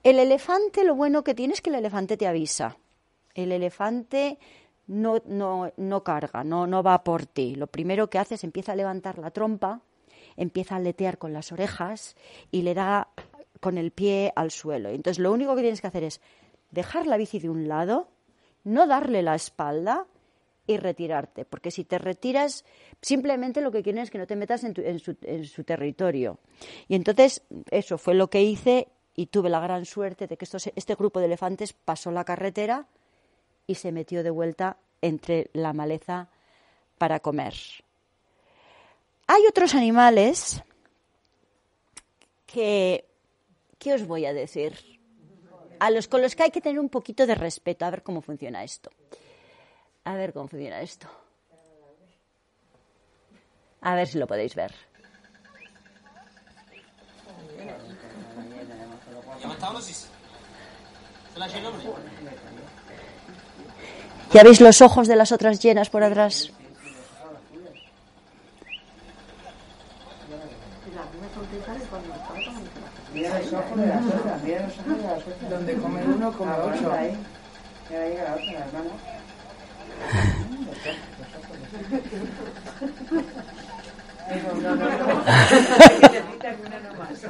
[0.02, 2.78] El elefante, lo bueno que tiene es que el elefante te avisa.
[3.34, 4.38] El elefante
[4.86, 7.54] no, no, no carga, no, no va por ti.
[7.54, 9.82] Lo primero que hace es empieza a levantar la trompa,
[10.40, 12.16] empieza a aletear con las orejas
[12.50, 13.08] y le da
[13.60, 14.88] con el pie al suelo.
[14.88, 16.20] Entonces lo único que tienes que hacer es
[16.70, 18.08] dejar la bici de un lado,
[18.64, 20.06] no darle la espalda
[20.66, 22.64] y retirarte, porque si te retiras,
[23.02, 25.64] simplemente lo que quieren es que no te metas en, tu- en su, en su
[25.64, 26.38] territorio.
[26.88, 30.94] Y entonces eso fue lo que hice y tuve la gran suerte de que este
[30.94, 32.86] grupo de elefantes pasó la carretera
[33.66, 36.28] y se metió de vuelta entre la maleza
[36.98, 37.54] para comer.
[39.32, 40.60] Hay otros animales
[42.46, 43.04] que,
[43.78, 44.76] ¿qué os voy a decir?
[45.78, 48.22] A los con los que hay que tener un poquito de respeto, a ver cómo
[48.22, 48.90] funciona esto.
[50.02, 51.06] A ver cómo funciona esto.
[53.82, 54.74] A ver si lo podéis ver.
[64.32, 66.52] ¿Ya veis los ojos de las otras llenas por atrás?
[73.30, 75.50] Mira los ojos de las otras, mira los ojos de las otras.
[75.50, 76.92] Donde come uno, come ocho.
[76.92, 77.16] Ahí.
[77.88, 78.90] Y ahora llega la otra, la hermana.
[84.30, 85.06] Eso, no, no, no.
[86.00, 87.20] Necesitas una nomás.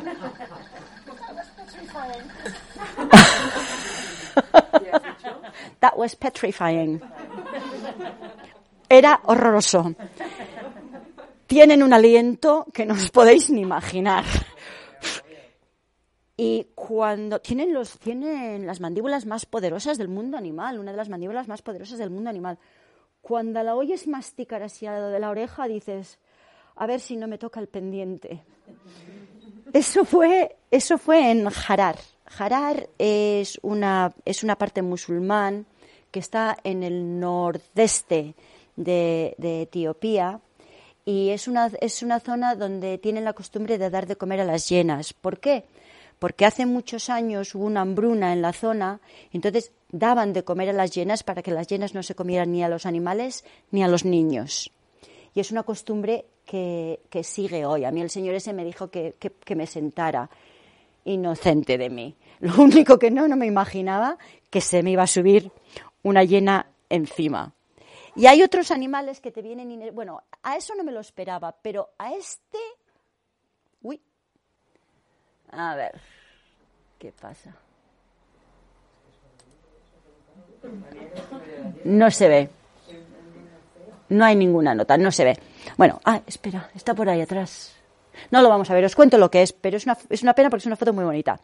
[5.80, 7.02] That was petrifying.
[8.88, 9.94] Era horroroso.
[11.46, 14.24] Tienen un aliento que no os podéis ni imaginar.
[16.42, 21.10] Y cuando tienen los tienen las mandíbulas más poderosas del mundo animal, una de las
[21.10, 22.58] mandíbulas más poderosas del mundo animal.
[23.20, 26.18] Cuando la oyes masticar lado de la oreja dices,
[26.76, 28.42] a ver si no me toca el pendiente.
[29.74, 31.96] Eso fue, eso fue en Harar.
[32.38, 35.66] Harar es una, es una parte musulmán
[36.10, 38.34] que está en el nordeste
[38.76, 40.40] de, de Etiopía
[41.04, 44.44] y es una, es una zona donde tienen la costumbre de dar de comer a
[44.46, 45.12] las hienas.
[45.12, 45.66] ¿Por qué?
[46.20, 49.00] Porque hace muchos años hubo una hambruna en la zona,
[49.32, 52.62] entonces daban de comer a las hienas para que las hienas no se comieran ni
[52.62, 54.70] a los animales ni a los niños.
[55.34, 57.84] Y es una costumbre que, que sigue hoy.
[57.84, 60.28] A mí el señor ese me dijo que, que, me sentara,
[61.04, 62.14] inocente de mí.
[62.40, 64.18] Lo único que no, no me imaginaba
[64.50, 65.50] que se me iba a subir
[66.02, 67.54] una hiena encima.
[68.14, 69.94] Y hay otros animales que te vienen...
[69.94, 72.58] Bueno, a eso no me lo esperaba, pero a este...
[75.52, 76.00] A ver.
[76.98, 77.54] ¿Qué pasa?
[81.84, 82.48] No se ve.
[84.10, 85.38] No hay ninguna nota, no se ve.
[85.76, 87.79] Bueno, ah, espera, está por ahí atrás.
[88.30, 90.34] No lo vamos a ver, os cuento lo que es, pero es una, es una
[90.34, 91.40] pena porque es una foto muy bonita.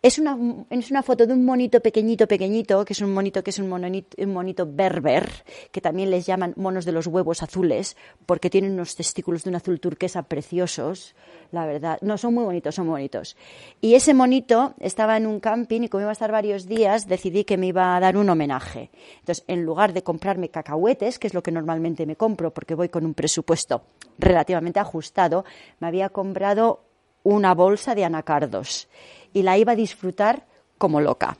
[0.00, 0.36] Es una,
[0.70, 3.68] es una foto de un monito pequeñito, pequeñito, que es un monito que es un
[3.68, 5.28] monito, un monito berber,
[5.70, 7.96] que también les llaman monos de los huevos azules,
[8.26, 11.14] porque tienen unos testículos de un azul turquesa preciosos,
[11.50, 11.98] la verdad.
[12.02, 13.36] No, son muy bonitos, son muy bonitos.
[13.80, 17.44] Y ese monito estaba en un camping y como iba a estar varios días, decidí
[17.44, 18.90] que me iba a dar un homenaje.
[19.20, 22.88] Entonces, en lugar de comprarme cacahuetes, que es lo que normalmente me compro porque voy
[22.88, 23.82] con un presupuesto
[24.18, 25.44] relativamente ajustado,
[25.80, 26.80] me había comprado
[27.22, 28.88] una bolsa de anacardos
[29.32, 30.46] y la iba a disfrutar
[30.78, 31.38] como loca.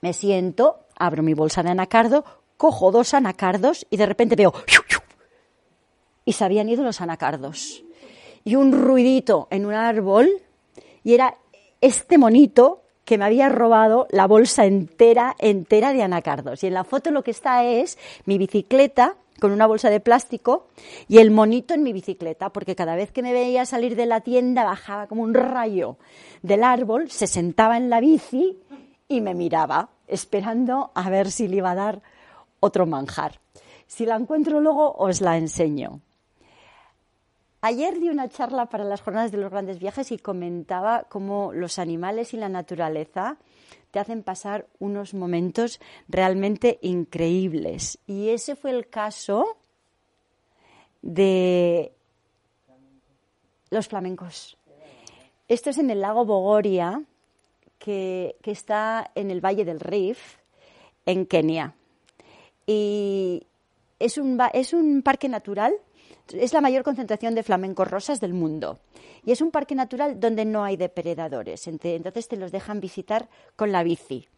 [0.00, 2.24] Me siento, abro mi bolsa de anacardo,
[2.56, 4.52] cojo dos anacardos y de repente veo
[6.24, 7.82] y se habían ido los anacardos.
[8.44, 10.28] Y un ruidito en un árbol
[11.02, 11.36] y era
[11.80, 16.62] este monito que me había robado la bolsa entera, entera de anacardos.
[16.62, 20.68] Y en la foto lo que está es mi bicicleta con una bolsa de plástico
[21.08, 24.20] y el monito en mi bicicleta, porque cada vez que me veía salir de la
[24.20, 25.96] tienda bajaba como un rayo
[26.42, 28.58] del árbol, se sentaba en la bici
[29.08, 32.02] y me miraba, esperando a ver si le iba a dar
[32.60, 33.40] otro manjar.
[33.86, 36.00] Si la encuentro luego, os la enseño.
[37.60, 41.78] Ayer di una charla para las jornadas de los grandes viajes y comentaba cómo los
[41.78, 43.38] animales y la naturaleza
[43.96, 47.98] te hacen pasar unos momentos realmente increíbles.
[48.06, 49.56] Y ese fue el caso
[51.00, 51.92] de
[53.70, 54.58] los flamencos.
[55.48, 57.02] Esto es en el lago Bogoria,
[57.78, 60.36] que, que está en el Valle del Rif,
[61.06, 61.72] en Kenia.
[62.66, 63.46] Y
[63.98, 65.72] es un, es un parque natural
[66.32, 68.78] es la mayor concentración de flamencos rosas del mundo.
[69.24, 71.66] Y es un parque natural donde no hay depredadores.
[71.66, 74.28] Entonces te los dejan visitar con la bici.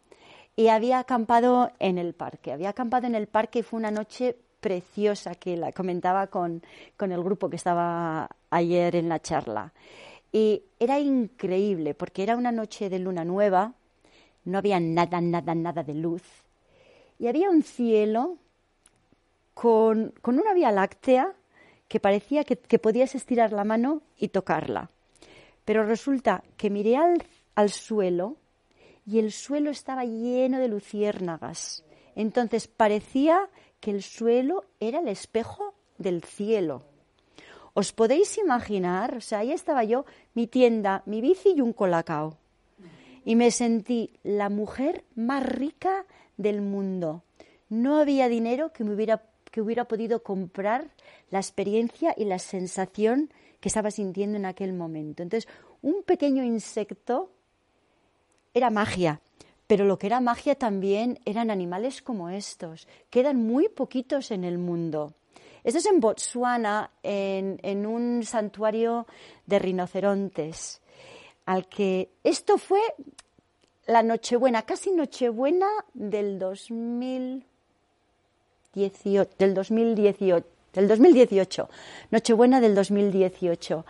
[0.55, 2.51] Y había acampado en el parque.
[2.51, 6.61] Había acampado en el parque y fue una noche preciosa que la comentaba con,
[6.97, 9.73] con el grupo que estaba ayer en la charla.
[10.31, 13.73] Y era increíble porque era una noche de luna nueva,
[14.45, 16.23] no había nada, nada, nada de luz.
[17.17, 18.37] Y había un cielo
[19.53, 21.33] con, con una vía láctea
[21.89, 24.91] que parecía que, podías estirar la mano y tocarla.
[25.65, 27.23] Pero resulta que miré al,
[27.55, 28.37] al suelo
[29.05, 31.83] y el suelo estaba lleno de luciérnagas.
[32.15, 33.49] Entonces parecía
[33.81, 36.83] que el suelo era el espejo del cielo.
[37.73, 39.17] ¿Os podéis imaginar?
[39.17, 42.37] O sea, ahí estaba yo, mi tienda, mi bici y un colacao.
[43.25, 46.05] Y me sentí la mujer más rica
[46.37, 47.23] del mundo.
[47.67, 50.89] No había dinero que me hubiera que hubiera podido comprar
[51.31, 55.23] la experiencia y la sensación que estaba sintiendo en aquel momento.
[55.23, 57.31] Entonces, un pequeño insecto
[58.53, 59.21] era magia,
[59.67, 62.87] pero lo que era magia también eran animales como estos.
[63.09, 65.13] Quedan muy poquitos en el mundo.
[65.63, 69.05] Esto es en Botswana, en, en un santuario
[69.45, 70.81] de rinocerontes,
[71.45, 72.79] al que esto fue
[73.85, 77.48] la Nochebuena, casi Nochebuena del 2000
[78.73, 81.69] del 2018, del 2018,
[82.11, 83.85] Nochebuena del 2018.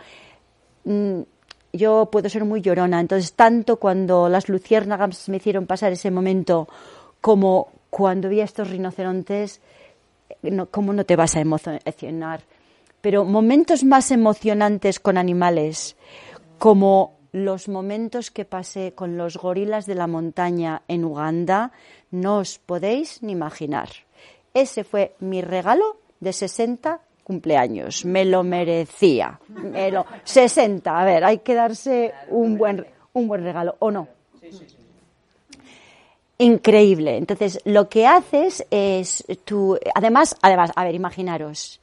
[0.84, 1.20] Mm,
[1.74, 6.66] yo puedo ser muy llorona, entonces tanto cuando las luciérnagas me hicieron pasar ese momento
[7.20, 9.60] como cuando vi a estos rinocerontes,
[10.42, 12.42] no, ¿cómo no te vas a emocionar?
[13.02, 15.96] Pero momentos más emocionantes con animales,
[16.58, 21.72] como los momentos que pasé con los gorilas de la montaña en Uganda,
[22.10, 23.90] no os podéis ni imaginar.
[24.54, 28.04] Ese fue mi regalo de 60 cumpleaños.
[28.04, 29.40] Me lo merecía.
[29.48, 29.92] Me
[30.24, 31.00] 60.
[31.00, 34.08] A ver, hay que darse un buen, un buen regalo, ¿o no?
[36.38, 37.16] Increíble.
[37.16, 39.78] Entonces, lo que haces es tú.
[39.94, 41.80] Además, además, a ver, imaginaros.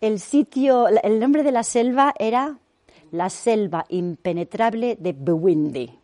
[0.00, 2.58] El sitio, el nombre de la selva era
[3.10, 5.98] la selva impenetrable de Bwindi.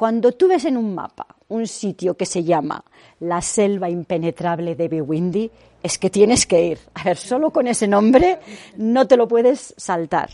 [0.00, 2.82] Cuando tú ves en un mapa un sitio que se llama
[3.18, 5.50] la selva impenetrable de Bwindi,
[5.82, 6.78] es que tienes que ir.
[6.94, 8.38] A ver, solo con ese nombre
[8.78, 10.30] no te lo puedes saltar.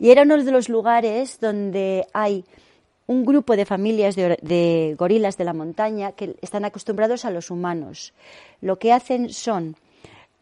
[0.00, 2.44] Y era uno de los lugares donde hay
[3.06, 7.52] un grupo de familias de, de, gorilas de la montaña que están acostumbrados a los
[7.52, 8.14] humanos.
[8.60, 9.76] Lo que hacen son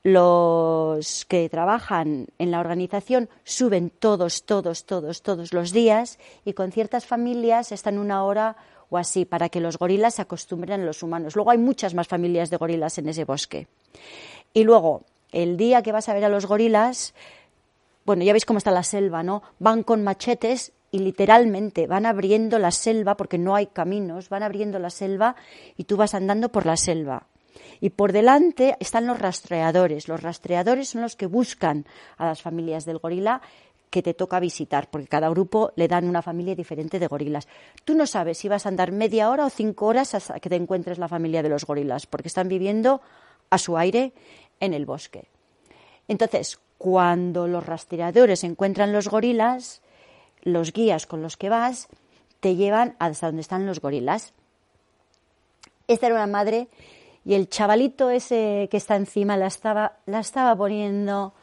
[0.02, 6.72] los que trabajan en la organización suben todos, todos, todos, todos los días y con
[6.72, 8.56] ciertas familias están una hora
[8.90, 11.36] o así para que los gorilas se acostumbren a los humanos.
[11.36, 13.68] Luego hay muchas más familias de gorilas en ese bosque.
[14.52, 17.14] Y luego, el día que vas a ver a los gorilas,
[18.04, 19.42] bueno, ya veis cómo está la selva, ¿no?
[19.58, 24.78] Van con machetes y literalmente van abriendo la selva porque no hay caminos, van abriendo
[24.78, 25.36] la selva
[25.76, 27.28] y tú vas andando por la selva.
[27.80, 30.08] Y por delante están los rastreadores.
[30.08, 31.86] Los rastreadores son los que buscan
[32.16, 33.42] a las familias del gorila
[33.90, 37.46] que te toca visitar, porque cada grupo le dan una familia diferente de gorilas.
[37.84, 40.56] Tú no sabes si vas a andar media hora o cinco horas hasta que te
[40.56, 43.02] encuentres la familia de los gorilas, porque están viviendo
[43.50, 44.14] a su aire
[44.60, 45.26] en el bosque.
[46.08, 49.82] Entonces, cuando los rastreadores encuentran los gorilas,
[50.40, 51.88] los guías con los que vas
[52.40, 54.32] te llevan hasta donde están los gorilas.
[55.86, 56.68] Esta era una madre
[57.24, 61.34] y el chavalito ese que está encima la estaba, la estaba poniendo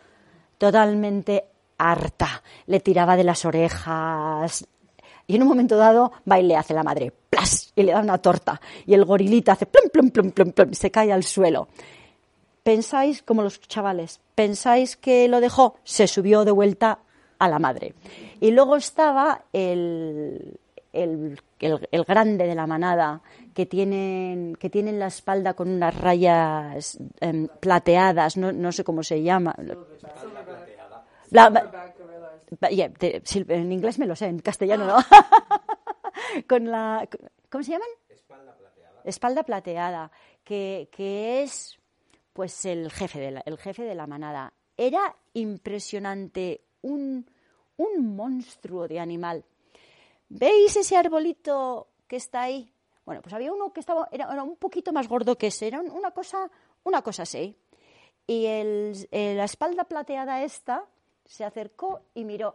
[0.58, 1.46] totalmente
[1.78, 2.44] harta.
[2.68, 4.68] Le tiraba de las orejas.
[5.26, 7.72] Y en un momento dado va y le hace la madre, ¡plas!
[7.76, 8.60] y le da una torta.
[8.86, 11.70] Y el gorilita hace plum, plum, plum, plum, plum, se cae al suelo.
[12.64, 17.00] Pensáis, como los chavales, pensáis que lo dejó, se subió de vuelta
[17.38, 17.94] a la madre.
[18.42, 20.60] Y luego estaba el,
[20.94, 23.22] el, el, grande de la manada,
[23.60, 29.04] que tienen, que tienen la espalda con unas rayas em, plateadas, no, no, sé cómo
[29.04, 29.54] se llama.
[33.50, 34.96] en inglés me lo sé, en castellano no.
[36.48, 37.06] con la,
[37.50, 37.90] ¿Cómo se llaman?
[38.08, 39.02] Espalda plateada.
[39.04, 40.12] Espalda plateada,
[40.46, 41.78] que, que es
[42.32, 44.54] pues el jefe, de la, el jefe de la manada.
[44.78, 47.30] Era impresionante, un,
[47.76, 49.44] un monstruo de animal.
[50.30, 52.74] ¿Veis ese arbolito que está ahí?
[53.10, 56.12] Bueno, pues había uno que estaba, era, un poquito más gordo que ese, era una
[56.12, 56.48] cosa,
[56.84, 57.58] una cosa así.
[58.28, 60.86] Y el, la espalda plateada esta
[61.26, 62.54] se acercó y miró.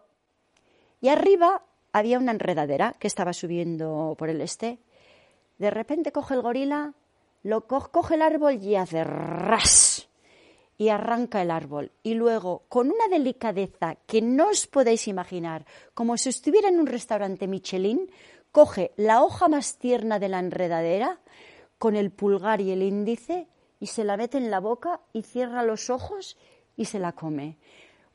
[1.01, 4.79] Y arriba había una enredadera que estaba subiendo por el este.
[5.59, 6.95] De repente coge el gorila,
[7.43, 10.09] lo coge el árbol y hace ras
[10.77, 11.91] y arranca el árbol.
[12.05, 16.87] Y luego, con una delicadeza que no os podéis imaginar, como si estuviera en un
[16.87, 18.09] restaurante Michelin,
[18.55, 21.19] coge la hoja más tierna de la enredadera
[21.81, 23.49] con el pulgar y el índice
[23.81, 26.39] y se la mete en la boca y cierra los ojos
[26.77, 27.57] y se la come.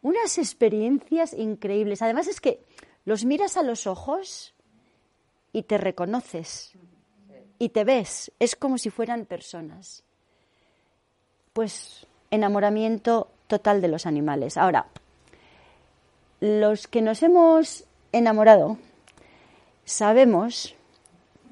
[0.01, 2.01] Unas experiencias increíbles.
[2.01, 2.63] Además es que
[3.03, 4.53] los miras a los ojos
[5.51, 6.71] y te reconoces
[7.57, 8.31] y te ves.
[8.39, 10.05] Es como si fueran personas.
[11.51, 14.55] Pues enamoramiento total de los animales.
[14.55, 14.87] Ahora,
[16.39, 17.83] los que nos hemos
[18.13, 18.77] enamorado
[19.89, 20.75] sabemos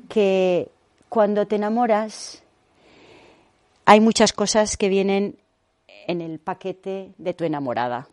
[0.09, 0.69] que
[1.09, 2.43] cuando te enamoras
[3.85, 5.39] hay muchas cosas que vienen
[6.05, 8.07] en el paquete de tu enamorada.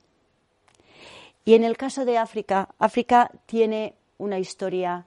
[1.45, 5.05] Y en el caso de África, África tiene una historia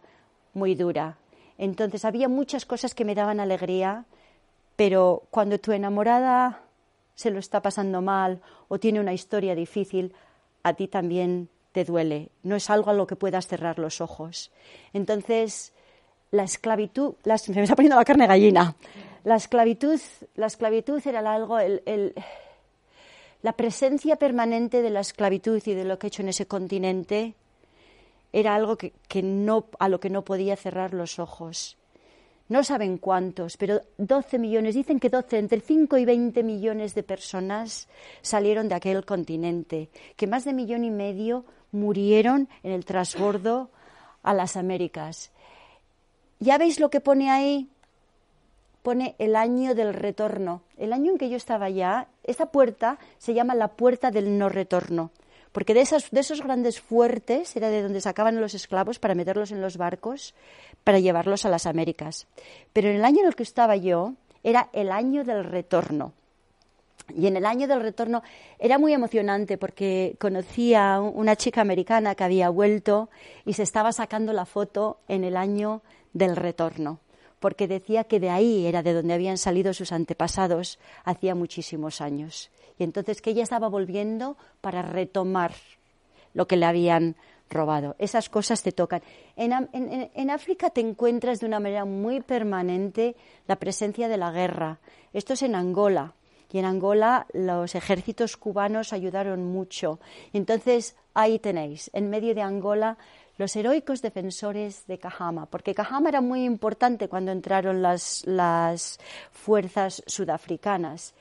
[0.54, 1.18] muy dura.
[1.58, 4.06] Entonces había muchas cosas que me daban alegría,
[4.76, 6.62] pero cuando tu enamorada
[7.16, 10.14] se lo está pasando mal o tiene una historia difícil,
[10.62, 12.32] a ti también te duele.
[12.42, 14.50] No es algo a lo que puedas cerrar los ojos.
[14.94, 15.74] Entonces,
[16.32, 18.76] la esclavitud, se me está poniendo la carne gallina.
[19.24, 20.00] La esclavitud,
[20.34, 22.16] la esclavitud era algo, el,
[23.44, 27.36] la presencia permanente de la esclavitud y de lo que he hecho en ese continente
[28.34, 31.78] era algo que, que no, a lo que no podía cerrar los ojos.
[32.50, 37.04] No saben cuántos, pero 12 millones, dicen que 12, entre 5 y 20 millones de
[37.04, 37.88] personas
[38.24, 43.70] salieron de aquel continente, que más de millón y medio murieron en el transbordo
[44.24, 45.32] a las Américas.
[46.40, 47.70] ¿Ya veis lo que pone ahí?
[48.84, 50.62] Pone el año del retorno.
[50.78, 54.50] El año en que yo estaba allá, esta puerta se llama la puerta del no
[54.50, 55.12] retorno
[55.58, 59.60] porque de, de esos grandes fuertes era de donde sacaban los esclavos para meterlos en
[59.60, 60.36] los barcos,
[60.84, 62.28] para llevarlos a las Américas.
[62.74, 64.14] Pero en el año en el que estaba yo
[64.44, 66.14] era el año del retorno.
[67.16, 68.22] Y en el año del retorno
[68.60, 73.10] era muy emocionante porque conocí a una chica americana que había vuelto
[73.46, 75.82] y se estaba sacando la foto en el año
[76.14, 77.00] del retorno,
[77.40, 82.50] porque decía que de ahí era de donde habían salido sus antepasados hacía muchísimos años
[82.78, 85.54] y entonces que ella estaba volviendo para retomar
[86.34, 87.16] lo que le habían
[87.50, 87.96] robado.
[87.98, 89.02] Esas cosas te tocan.
[89.36, 93.16] En, África te encuentras de una manera muy permanente
[93.48, 94.80] la presencia de la guerra.
[95.14, 96.14] Esto es en Angola.
[96.52, 100.00] Y en Angola los ejércitos cubanos ayudaron mucho.
[100.34, 102.98] Entonces ahí tenéis, en medio de Angola,
[103.38, 109.00] los heroicos defensores de Kahama, porque Kahama era muy importante cuando entraron las, las
[109.32, 111.14] fuerzas sudafricanas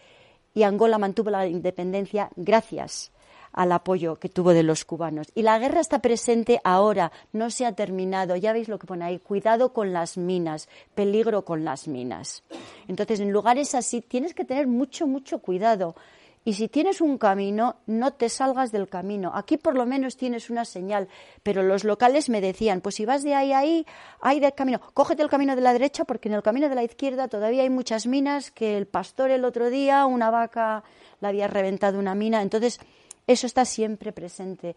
[0.54, 3.12] y Angola mantuvo la independencia gracias
[3.56, 5.26] al apoyo que tuvo de los cubanos.
[5.34, 8.36] Y la guerra está presente ahora, no se ha terminado.
[8.36, 12.44] Ya veis lo que pone ahí, cuidado con las minas, peligro con las minas.
[12.86, 15.96] Entonces, en lugares así tienes que tener mucho, mucho cuidado.
[16.44, 19.32] Y si tienes un camino, no te salgas del camino.
[19.34, 21.08] Aquí por lo menos tienes una señal.
[21.42, 23.84] Pero los locales me decían, pues si vas de ahí a ahí,
[24.20, 26.84] hay del camino, cógete el camino de la derecha porque en el camino de la
[26.84, 30.84] izquierda todavía hay muchas minas que el pastor el otro día, una vaca,
[31.20, 32.42] la había reventado una mina.
[32.42, 32.78] Entonces,
[33.26, 34.76] eso está siempre presente.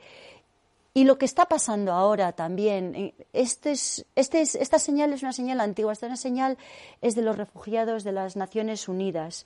[0.94, 5.22] Y lo que está pasando ahora también, eh, este es, este es, esta señal es
[5.22, 6.58] una señal antigua, esta es una señal
[7.02, 9.46] es de los refugiados de las Naciones Unidas.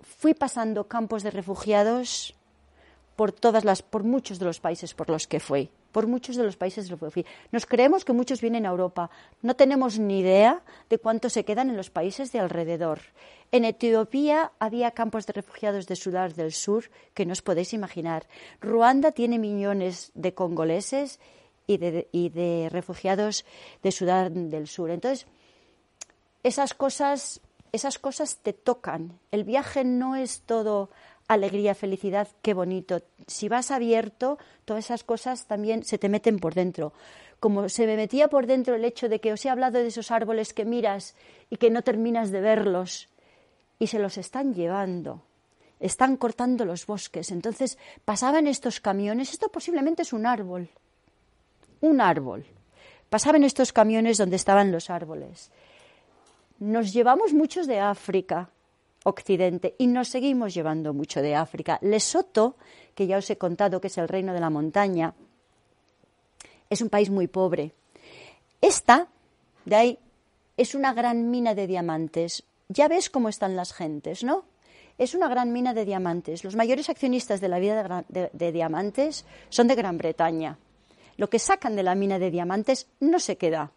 [0.00, 2.34] Fui pasando campos de refugiados
[3.16, 6.44] por todas las, por muchos de los países por los que fui, por muchos de
[6.44, 7.26] los países de los que fui.
[7.52, 9.10] Nos creemos que muchos vienen a Europa.
[9.42, 13.00] No tenemos ni idea de cuántos se quedan en los países de alrededor.
[13.52, 18.26] En Etiopía había campos de refugiados de Sudán del Sur que no os podéis imaginar.
[18.60, 21.20] Ruanda tiene millones de congoleses
[21.66, 23.44] y de, refugiados
[23.82, 24.90] de Sudán del Sur.
[24.90, 25.26] Entonces,
[26.42, 27.40] esas cosas,
[27.72, 29.18] esas cosas te tocan.
[29.30, 30.90] El viaje no es todo
[31.28, 33.02] alegría, felicidad, qué bonito.
[33.26, 36.92] Si vas abierto, todas esas cosas también se te meten por dentro.
[37.38, 40.10] Como se me metía por dentro el hecho de que os he hablado de esos
[40.10, 41.14] árboles que miras
[41.50, 43.08] y que no terminas de verlos
[43.78, 45.22] y se los están llevando.
[45.80, 47.30] Están cortando los bosques.
[47.30, 49.32] Entonces pasaban estos camiones.
[49.32, 50.68] Esto posiblemente es un árbol.
[51.80, 52.46] Un árbol.
[53.10, 55.50] Pasaban estos camiones donde estaban los árboles.
[56.58, 58.48] Nos llevamos muchos de África,
[59.04, 61.78] Occidente, y nos seguimos llevando mucho de África.
[61.82, 62.56] Lesoto,
[62.94, 65.14] que ya os he contado que es el reino de la montaña,
[66.70, 67.72] es un país muy pobre.
[68.60, 69.08] Esta,
[69.66, 69.98] de ahí,
[70.56, 74.44] es una gran mina de diamantes, ya ves cómo están las gentes, ¿no?
[74.98, 76.42] Es una gran mina de diamantes.
[76.42, 80.58] Los mayores accionistas de la vida de, diamantes son de Gran Bretaña.
[81.18, 83.72] Lo que sacan de la mina de diamantes no se queda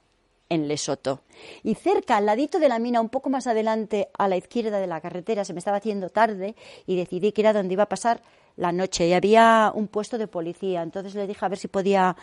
[0.47, 1.21] en Lesoto.
[1.61, 4.87] Y cerca, al ladito de la mina, un poco más adelante, a la izquierda de
[4.87, 6.55] la carretera, se me estaba haciendo tarde
[6.87, 8.21] y decidí que era donde iba a pasar
[8.55, 9.07] la noche.
[9.07, 10.81] Y había un puesto de policía.
[10.83, 12.15] Entonces le dije a ver si podía,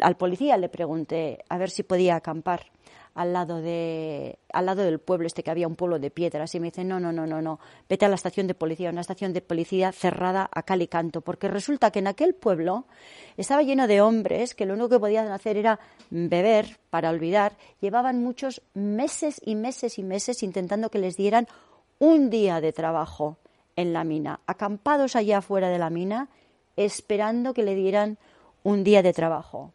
[0.00, 2.66] al policía le pregunté a ver si podía acampar
[3.18, 6.60] al lado, de, al lado del pueblo este que había un pueblo de piedras y
[6.60, 7.58] me dice no, no, no, no, no,
[7.88, 11.20] vete a la estación de policía, una estación de policía cerrada a cal y canto,
[11.20, 12.86] porque resulta que en aquel pueblo
[13.36, 18.22] estaba lleno de hombres que lo único que podían hacer era beber para olvidar, llevaban
[18.22, 21.48] muchos meses y meses y meses intentando que les dieran
[21.98, 23.38] un día de trabajo
[23.74, 26.28] en la mina, acampados allá afuera de la mina,
[26.76, 28.16] esperando que le dieran
[28.62, 29.72] un día de trabajo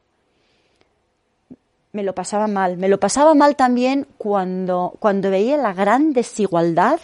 [1.93, 2.77] me lo pasaba mal.
[2.77, 6.99] Me lo pasaba mal también cuando, cuando veía la gran desigualdad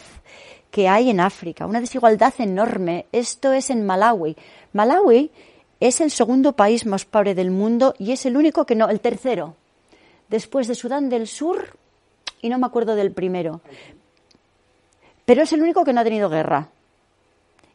[0.71, 3.05] que hay en África, una desigualdad enorme.
[3.11, 4.35] Esto es en Malawi.
[4.73, 5.31] Malawi
[5.79, 8.99] es el segundo país más pobre del mundo y es el único que no, el
[8.99, 9.55] tercero,
[10.27, 11.77] después de Sudán del Sur
[12.41, 13.61] y no me acuerdo del primero.
[15.23, 16.69] Pero es el único que no ha tenido guerra.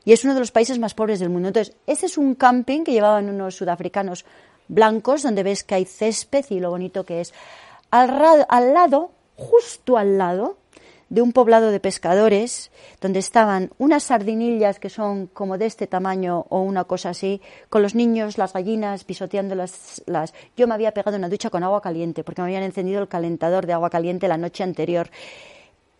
[0.04, 1.48] Y es uno de los países más pobres del mundo.
[1.48, 4.26] Entonces, ese es un camping que llevaban unos sudafricanos
[4.68, 7.32] blancos donde ves que hay césped y lo bonito que es.
[7.90, 8.08] Al,
[8.74, 10.56] lado, justo al lado,
[11.10, 16.46] de un poblado de pescadores donde estaban unas sardinillas que son como de este tamaño
[16.48, 20.34] o una cosa así, con los niños, las gallinas pisoteando las, las...
[20.56, 23.66] Yo me había pegado una ducha con agua caliente porque me habían encendido el calentador
[23.66, 25.08] de agua caliente la noche anterior.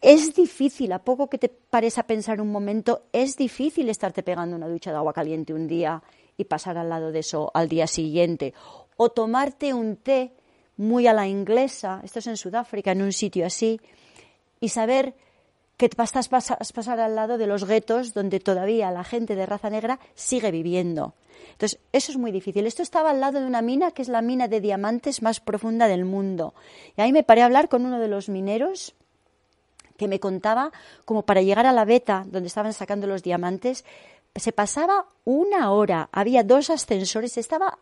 [0.00, 4.68] Es difícil, a poco que te pares pensar un momento, es difícil estarte pegando una
[4.68, 6.02] ducha de agua caliente un día
[6.36, 8.54] y pasar al lado de eso al día siguiente.
[8.96, 10.32] O tomarte un té
[10.76, 13.80] muy a la inglesa, esto es en Sudáfrica, en un sitio así,
[14.60, 15.14] y saber
[15.76, 19.70] que vas a pasar al lado de los guetos donde todavía la gente de raza
[19.70, 21.14] negra sigue viviendo.
[21.52, 22.66] Entonces, eso es muy difícil.
[22.66, 25.88] Esto estaba al lado de una mina que es la mina de diamantes más profunda
[25.88, 26.54] del mundo.
[26.96, 28.94] Y ahí me paré a hablar con uno de los mineros
[29.96, 30.72] que me contaba
[31.04, 33.84] como para llegar a la beta donde estaban sacando los diamantes,
[34.36, 37.78] se pasaba una hora, había dos ascensores, estaba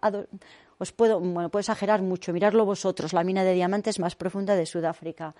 [0.78, 4.66] os puedo, bueno, puedo exagerar mucho, mirarlo vosotros, la mina de diamantes más profunda de
[4.66, 5.34] Sudáfrica.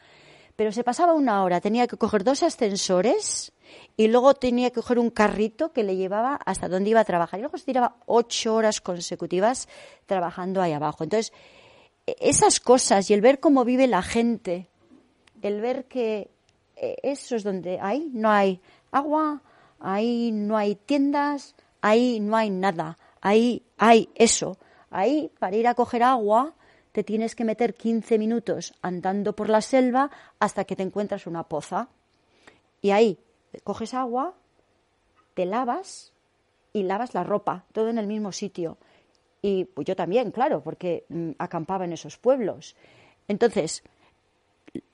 [0.54, 3.52] Pero se pasaba una hora, tenía que coger dos ascensores
[3.96, 7.40] y luego tenía que coger un carrito que le llevaba hasta donde iba a trabajar.
[7.40, 9.68] Y luego se tiraba ocho horas consecutivas
[10.06, 11.02] trabajando ahí abajo.
[11.02, 11.32] Entonces,
[12.06, 14.68] e-, esas cosas y el ver cómo vive la gente,
[15.40, 16.30] el ver que
[16.76, 18.60] e-, eso es donde hay, no hay
[18.92, 19.42] agua,
[19.82, 24.56] ahí no hay tiendas, ahí no hay nada, ahí hay eso.
[24.90, 26.54] Ahí, para ir a coger agua,
[26.92, 31.44] te tienes que meter 15 minutos andando por la selva hasta que te encuentras una
[31.44, 31.88] poza.
[32.82, 33.18] Y ahí
[33.64, 34.34] coges agua,
[35.34, 36.12] te lavas
[36.72, 38.76] y lavas la ropa, todo en el mismo sitio.
[39.40, 42.76] Y pues yo también, claro, porque mm, acampaba en esos pueblos.
[43.28, 43.82] Entonces,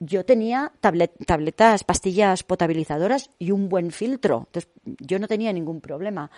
[0.01, 4.45] yo tenía tablet- tabletas, pastillas potabilizadoras y un buen filtro.
[4.47, 6.31] Entonces, yo no tenía ningún problema.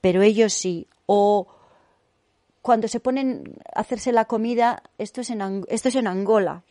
[0.00, 0.86] Pero ellos sí.
[1.06, 1.46] O
[2.62, 6.62] cuando se ponen a hacerse la comida, esto es en, esto es en Angola.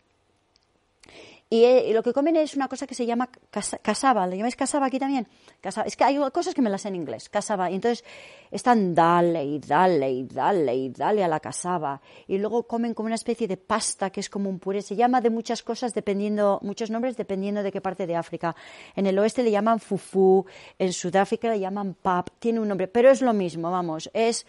[1.54, 4.26] Y, eh, y lo que comen es una cosa que se llama casa- casaba.
[4.26, 5.28] ¿Le llamáis casaba aquí también?
[5.62, 5.86] Casaba.
[5.86, 7.30] Es que hay cosas que me las sé en inglés.
[7.30, 7.70] Casaba.
[7.70, 8.04] Y entonces
[8.50, 12.02] están dale y dale y dale y dale a la casaba.
[12.28, 14.82] Y luego comen como una especie de pasta que es como un puré.
[14.82, 18.56] Se llama de muchas cosas dependiendo, muchos nombres dependiendo de qué parte de África.
[18.96, 20.48] En el oeste le llaman fufu.
[20.80, 22.30] En Sudáfrica le llaman pap.
[22.40, 22.88] Tiene un nombre.
[22.88, 24.10] Pero es lo mismo, vamos.
[24.16, 24.48] Es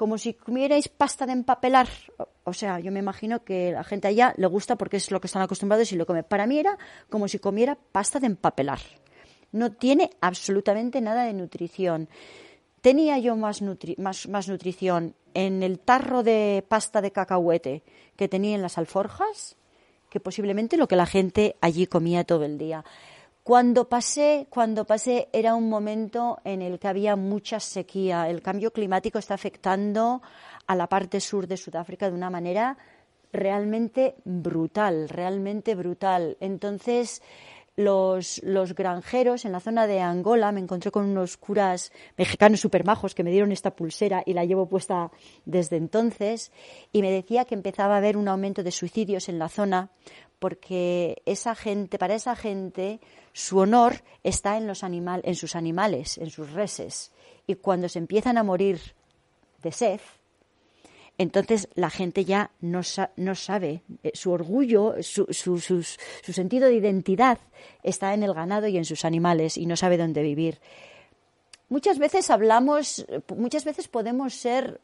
[0.00, 1.86] como si comierais pasta de empapelar.
[2.44, 5.26] O- sea, yo me imagino que la gente allá le gusta porque es lo que
[5.26, 6.22] están acostumbrados y lo come.
[6.22, 6.78] Para mí era
[7.10, 8.78] como si comiera pasta de empapelar.
[9.52, 12.08] No tiene absolutamente nada de nutrición.
[12.80, 17.82] Tenía yo más, nutri- más, más nutrición en el tarro de pasta de cacahuete
[18.16, 19.56] que tenía en las alforjas
[20.08, 22.84] que posiblemente lo que la gente allí comía todo el día.
[23.50, 28.28] Cuando pasé, cuando pasé era un momento en el que había mucha sequía.
[28.30, 30.22] El cambio climático está afectando
[30.68, 32.78] a la parte sur de Sudáfrica de una manera
[33.32, 36.36] realmente brutal, realmente brutal.
[36.38, 37.22] Entonces,
[37.74, 42.84] los, los granjeros en la zona de Angola, me encontré con unos curas mexicanos super
[42.84, 45.10] majos que me dieron esta pulsera y la llevo puesta
[45.44, 46.52] desde entonces,
[46.92, 49.90] y me decía que empezaba a haber un aumento de suicidios en la zona
[50.40, 52.98] porque esa gente, para esa gente,
[53.32, 57.12] su honor está en los animal, en sus animales, en sus reses.
[57.46, 58.80] Y cuando se empiezan a morir
[59.62, 60.00] de sed,
[61.18, 66.32] entonces la gente ya no, sa- no sabe, eh, su orgullo, su, su- sus- su
[66.32, 67.38] sentido de identidad
[67.82, 70.58] está en el ganado y en sus animales y no sabe dónde vivir.
[71.70, 73.06] Muchas veces hablamos,
[73.36, 74.80] muchas veces podemos ser,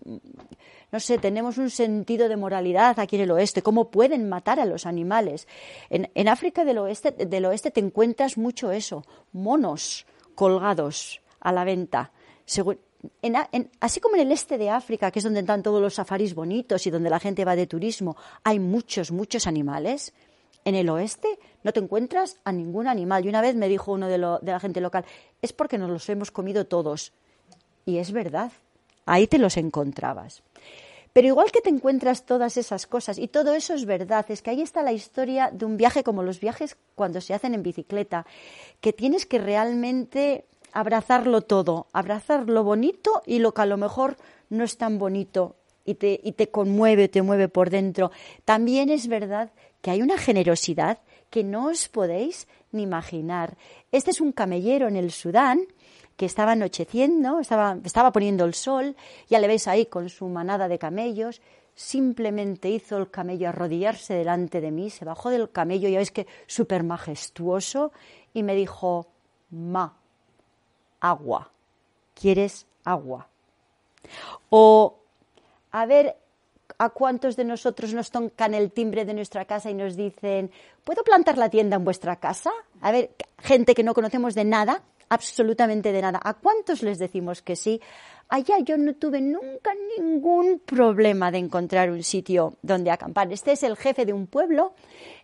[0.93, 4.65] no sé, tenemos un sentido de moralidad aquí en el oeste, cómo pueden matar a
[4.67, 5.49] los animales.
[5.91, 10.07] En, África del oeste, del oeste te encuentras mucho eso, monos
[10.37, 12.13] colgados a la venta.
[13.21, 16.37] En- así como en el este de África, que es donde están todos los safaris
[16.37, 20.15] bonitos y donde la gente va de turismo, hay muchos, muchos animales.
[20.67, 23.25] En el oeste no te encuentras a ningún animal.
[23.25, 25.05] Y una vez me dijo uno de, la gente local,
[25.41, 27.13] es porque nos los hemos comido todos.
[27.85, 28.51] Y es verdad,
[29.07, 30.43] ahí te los encontrabas.
[31.13, 34.51] Pero igual que te encuentras todas esas cosas, y todo eso es verdad, es que
[34.51, 38.27] ahí está la historia de un viaje como los viajes cuando se hacen en bicicleta,
[38.81, 44.17] que tienes que realmente abrazarlo todo, abrazar lo bonito y lo que a lo mejor
[44.51, 45.55] no es tan bonito
[45.87, 48.11] y te, y te conmueve, te mueve por dentro.
[48.45, 50.99] También es verdad que hay una generosidad
[51.31, 53.57] que no os podéis ni imaginar.
[53.93, 55.61] Este es un camellero en el Sudán
[56.17, 58.97] que estaba anocheciendo, estaba, estaba poniendo el sol,
[59.29, 61.43] ya le veis ahí con su manada de camellos,
[61.75, 66.27] simplemente hizo el camello arrodillarse delante de mí, se bajó del camello, ya veis que
[66.47, 67.93] súper majestuoso,
[68.33, 69.07] y me dijo,
[69.51, 69.95] ma,
[71.01, 71.51] agua,
[72.15, 73.29] ¿quieres agua?
[74.49, 74.97] O,
[75.77, 76.17] a ver,
[76.79, 80.51] ¿a cuántos de nosotros nos tocan el timbre de nuestra casa y nos dicen,
[80.85, 82.51] ¿puedo plantar la tienda en vuestra casa?
[82.81, 83.11] A ver,
[83.43, 86.19] gente que no conocemos de nada, absolutamente de nada.
[86.25, 87.79] ¿A cuántos les decimos que sí?
[88.31, 93.31] Allá yo no tuve nunca ningún problema de encontrar un sitio donde acampar.
[93.31, 94.73] Este es el jefe de un pueblo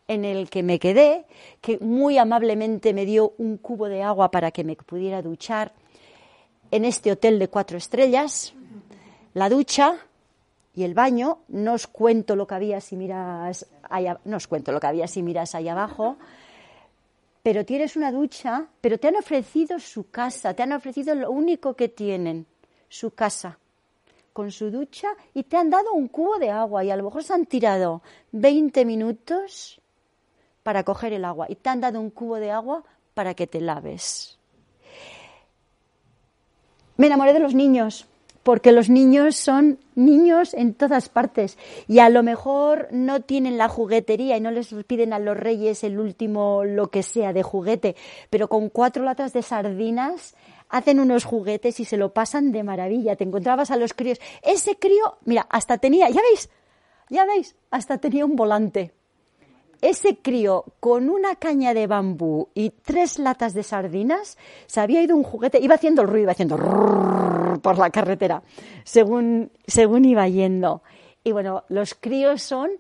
[0.07, 1.25] en el que me quedé,
[1.63, 5.73] que muy amablemente me dio un cubo de agua para que me pudiera duchar
[6.71, 8.53] en este hotel de cuatro estrellas.
[9.33, 9.97] La ducha
[10.75, 14.73] y el baño, no os cuento lo que había si miras allá, no os cuento
[14.73, 16.17] lo que había si miras ahí abajo,
[17.43, 21.75] pero tienes una ducha, pero te han ofrecido su casa, te han ofrecido lo único
[21.75, 22.47] que tienen,
[22.89, 23.59] su casa,
[24.33, 27.23] con su ducha y te han dado un cubo de agua y a lo mejor
[27.23, 28.03] se han tirado
[28.33, 29.81] 20 minutos
[30.63, 32.83] para coger el agua y te han dado un cubo de agua
[33.15, 34.39] para que te laves.
[36.97, 38.07] Me enamoré de los niños,
[38.43, 43.69] porque los niños son niños en todas partes y a lo mejor no tienen la
[43.69, 47.97] juguetería y no les piden a los reyes el último lo que sea de juguete,
[48.31, 50.35] pero con cuatro latas de sardinas
[50.69, 53.15] hacen unos juguetes y se lo pasan de maravilla.
[53.15, 54.19] Te encontrabas a los críos.
[54.43, 56.49] Ese crío, mira, hasta tenía, ya veis,
[57.11, 58.93] ya veis, hasta tenía un volante.
[59.83, 65.17] Ese crío con una caña de bambú y tres latas de sardinas se había ido
[65.17, 66.57] un juguete, iba haciendo el ruido, iba haciendo
[67.61, 68.45] por la carretera,
[68.85, 70.83] según, según iba yendo.
[71.25, 72.71] Y bueno, los críos son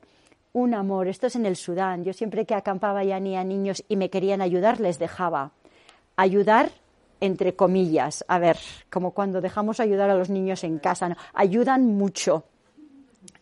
[0.53, 1.09] un amor.
[1.09, 2.05] Esto es en el Sudán.
[2.05, 5.51] Yo siempre que acampaba ya ni niños y me querían ayudar, les dejaba.
[6.17, 6.71] Ayudar
[7.21, 8.25] entre comillas.
[8.29, 8.59] A ver,
[8.91, 11.17] como cuando dejamos ayudar a los niños en casa.
[11.35, 12.45] Ayudan mucho.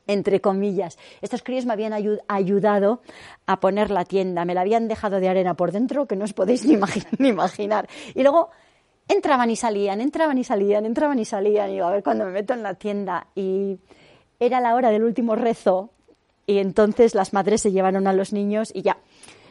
[0.06, 0.98] Entre comillas.
[1.20, 3.02] Estos críos me habían ayu- ayudado
[3.46, 6.32] a poner la tienda, me la habían dejado de arena por dentro, que no os
[6.32, 7.88] podéis ni, imagi- ni imaginar.
[8.14, 8.50] Y luego
[9.08, 11.70] entraban y salían, entraban y salían, entraban y salían.
[11.70, 13.26] Y a ver cuando me meto en la tienda.
[13.34, 13.78] Y
[14.38, 15.90] era la hora del último rezo,
[16.46, 18.98] y entonces las madres se llevaron a los niños y ya.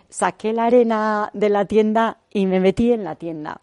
[0.10, 3.62] Saqué la arena de la tienda y me metí en la tienda.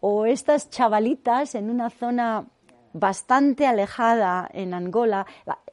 [0.00, 2.46] O estas chavalitas en una zona
[2.92, 5.26] bastante alejada en Angola.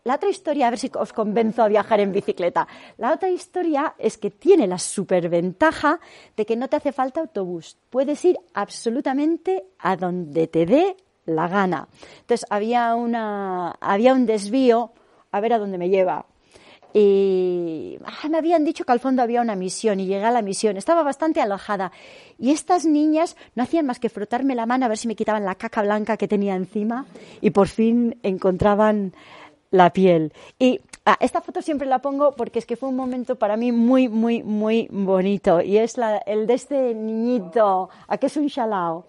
[0.09, 2.67] La, otra historia, a ver si os convenzo a viajar en bicicleta.
[2.97, 5.99] La otra historia es que tiene la superventaja
[6.35, 7.77] de que no te hace falta autobús.
[7.91, 11.87] Puedes ir absolutamente a donde te dé la gana.
[12.21, 14.93] Entonces había, una, había un desvío,
[15.31, 16.25] a ver a dónde me lleva.
[16.91, 20.41] Y ah, me habían dicho que al fondo había una misión y llegué a la
[20.41, 20.75] misión.
[20.75, 21.91] Estaba bastante alojada.
[22.39, 25.45] Y estas niñas no hacían más que frotarme la mano a ver si me quitaban
[25.45, 27.05] la caca blanca que tenía encima
[27.41, 29.13] y por fin encontraban
[29.71, 30.33] la piel.
[30.57, 33.71] Y ah, esta foto siempre la pongo porque es que fue un momento para mí
[33.71, 35.61] muy, muy, muy bonito.
[35.61, 35.95] Y es
[36.25, 39.05] el de este niñito, a que es un chalao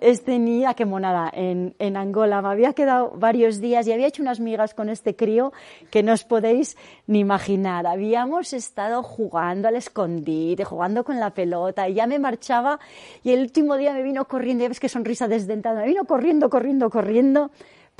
[0.00, 2.42] este niño, qué monada, en, en Angola.
[2.42, 5.52] Me había quedado varios días y había hecho unas migas con este crío
[5.90, 7.86] que no os podéis ni imaginar.
[7.86, 12.80] Habíamos estado jugando al escondite, jugando con la pelota y ya me marchaba
[13.22, 16.48] y el último día me vino corriendo, ya ves qué sonrisa desdentada, me vino corriendo,
[16.48, 17.50] corriendo, corriendo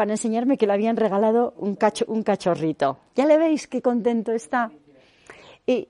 [0.01, 2.97] para enseñarme que le habían regalado un, cacho, un cachorrito.
[3.17, 4.71] Ya le veis qué contento está.
[5.67, 5.89] Y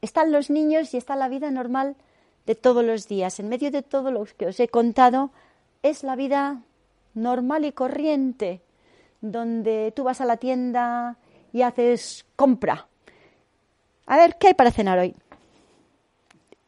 [0.00, 1.96] están los niños y está la vida normal
[2.46, 3.40] de todos los días.
[3.40, 5.32] En medio de todo lo que os he contado,
[5.82, 6.62] es la vida
[7.14, 8.60] normal y corriente,
[9.20, 11.16] donde tú vas a la tienda
[11.52, 12.86] y haces compra.
[14.06, 15.12] A ver, ¿qué hay para cenar hoy?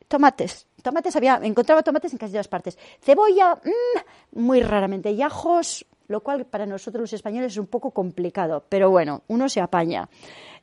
[0.09, 0.67] Tomates.
[0.83, 2.77] Tomates había, encontraba tomates en casi todas partes.
[3.01, 5.13] Cebolla, mmm, muy raramente.
[5.13, 9.49] Y ajos, lo cual para nosotros los españoles es un poco complicado, pero bueno, uno
[9.49, 10.09] se apaña.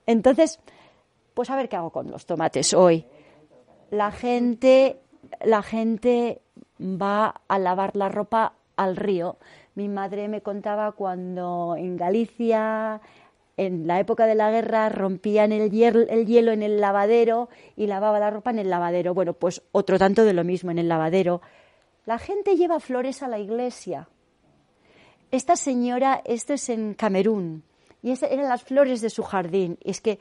[0.06, 0.60] Entonces,
[1.34, 3.06] pues a ver qué hago con los tomates hoy
[3.92, 5.00] la gente,
[5.44, 6.42] la gente
[6.80, 9.38] va a lavar la ropa al río.
[9.76, 13.02] Mi madre me contaba cuando en Galicia,
[13.58, 18.20] en la época de la guerra, rompían el el hielo en el lavadero y lavaba
[18.20, 19.14] la ropa en el lavadero.
[19.14, 21.42] Bueno, pues otro tanto de lo mismo en el lavadero.
[22.06, 24.08] La gente lleva flores a la iglesia.
[25.32, 27.64] Esta señora, esto es en Camerún,
[28.02, 29.78] y esas eran las flores de su jardín.
[29.84, 30.20] Y es que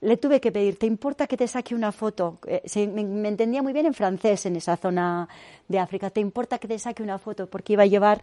[0.00, 2.38] le tuve que pedir, ¿te importa que te saque una foto?
[2.46, 5.28] Eh, me, entendía muy bien en francés en esa zona
[5.66, 6.10] de África.
[6.10, 7.46] ¿Te importa que te saque una foto?
[7.48, 8.22] Porque iba a llevar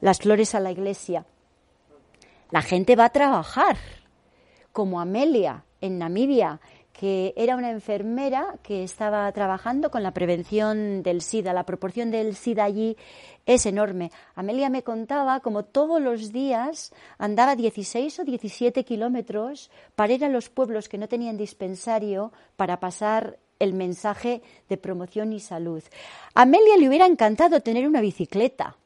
[0.00, 1.24] las flores a la iglesia.
[2.50, 3.76] La gente va a trabajar,
[4.72, 6.60] como Amelia en Namibia,
[6.98, 11.52] que era una enfermera que estaba trabajando con la prevención del SIDA.
[11.52, 12.96] La proporción del SIDA allí
[13.44, 14.10] es enorme.
[14.34, 20.30] Amelia me contaba como todos los días andaba 16 o 17 kilómetros para ir a
[20.30, 24.40] los pueblos que no tenían dispensario para pasar el mensaje
[24.70, 25.82] de promoción y salud.
[26.32, 28.78] Amelia le hubiera encantado tener una bicicleta,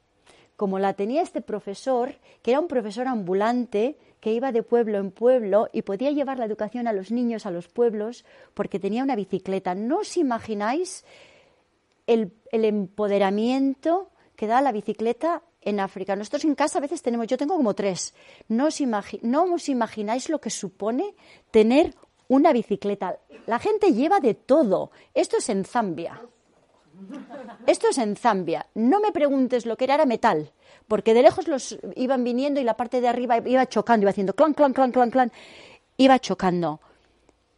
[0.57, 5.11] como la tenía este profesor, que era un profesor ambulante que iba de pueblo en
[5.11, 9.17] pueblo y podía llevar la educación a los niños a los pueblos porque tenía una
[9.17, 9.75] bicicleta.
[9.75, 11.05] ¿No os imagináis
[12.07, 16.17] el, empoderamiento que da la bicicleta en África?
[16.17, 18.15] Nosotros en casa a veces tenemos, yo tengo como tres.
[18.49, 18.81] ¿No os,
[19.23, 21.15] no os imagináis lo que supone
[21.51, 21.95] tener
[22.29, 23.19] una bicicleta?
[23.47, 24.91] La gente lleva de todo.
[25.15, 26.21] Esto es en Zambia.
[27.67, 28.67] Esto es en Zambia.
[28.75, 30.53] No me preguntes lo que era, era metal,
[30.89, 34.35] porque de lejos los iban viniendo y la parte de arriba iba chocando, iba haciendo
[34.35, 35.33] clan, clan, clan, clan, clan,
[35.97, 36.81] iba chocando.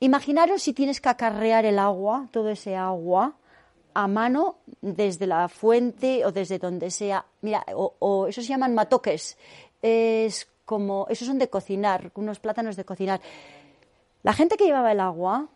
[0.01, 3.37] Imaginaros si tienes que acarrear el agua, todo ese agua,
[3.95, 7.25] a mano desde la fuente o desde donde sea.
[7.43, 9.37] Mira, o, o eso se llaman matoques.
[9.81, 13.21] Es como, esos son de cocinar, unos plátanos de cocinar.
[14.23, 15.49] La gente que llevaba el agua,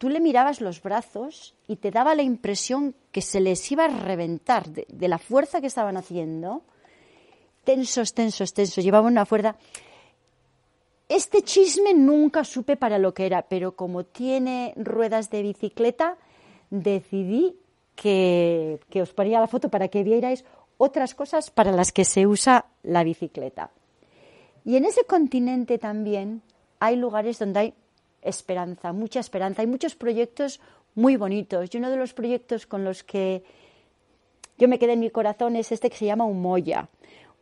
[0.00, 3.88] tú le mirabas los brazos y te daba la impresión que se les iba a
[3.88, 6.62] reventar de, la fuerza que estaban haciendo.
[7.64, 8.82] Tensos, tensos, tensos.
[8.82, 9.56] Llevaban una fuerza.
[11.06, 16.16] Este chisme nunca supe para lo que era, pero como tiene ruedas de bicicleta,
[16.70, 17.58] decidí
[17.94, 20.46] que, que os ponía la foto para que vierais
[20.78, 23.70] otras cosas para las que se usa la bicicleta.
[24.64, 26.40] Y en ese continente también
[26.78, 27.74] hay lugares donde hay
[28.22, 29.62] esperanza, mucha esperanza.
[29.62, 30.60] Hay muchos proyectos
[30.94, 31.72] muy bonitos.
[31.72, 33.44] Y uno de los proyectos con los que
[34.58, 36.88] yo me quedé en mi corazón es este que se llama Umoya.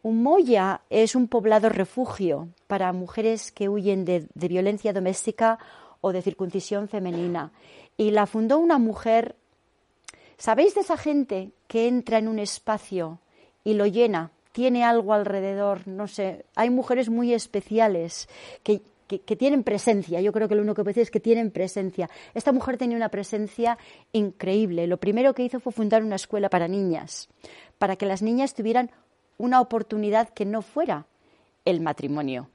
[0.02, 5.58] Umoya es un poblado refugio para mujeres que huyen de, de violencia doméstica
[6.00, 7.50] o de circuncisión femenina.
[7.96, 9.34] Y la fundó una mujer.
[10.36, 13.18] ¿Sabéis de esa gente que entra en un espacio
[13.64, 14.30] y lo llena?
[14.52, 16.44] Tiene algo alrededor, no sé.
[16.54, 18.28] Hay mujeres muy especiales
[18.62, 20.20] que que, tienen presencia.
[20.20, 22.09] Yo creo que lo único que puedo decir es que tienen presencia.
[22.34, 23.78] Esta mujer tenía una presencia
[24.12, 24.86] increíble.
[24.86, 27.28] Lo primero que hizo fue fundar una escuela para niñas,
[27.78, 28.90] para que las niñas tuvieran
[29.38, 31.06] una oportunidad que no fuera
[31.64, 32.50] el matrimonio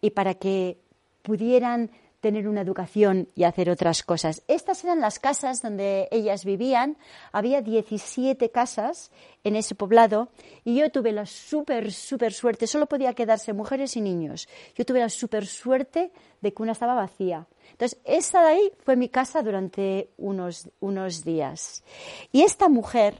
[0.00, 0.78] y para que
[1.22, 1.90] pudieran
[2.24, 4.42] tener una educación y hacer otras cosas.
[4.48, 6.96] Estas eran las casas donde ellas vivían.
[7.32, 9.10] Había 17 casas
[9.44, 10.30] en ese poblado
[10.64, 12.66] y yo tuve la súper, súper suerte.
[12.66, 14.48] Solo podía quedarse mujeres y niños.
[14.74, 17.46] Yo tuve la súper suerte de que una estaba vacía.
[17.72, 21.84] Entonces, esa de ahí fue mi casa durante unos, unos días.
[22.32, 23.16] Y esta mujer,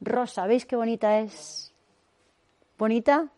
[0.00, 1.72] Rosa, ¿veis qué bonita es?
[2.76, 3.30] ¿Bonita?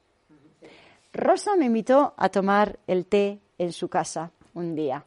[1.13, 5.05] Rosa me invitó a tomar el té en su casa un día.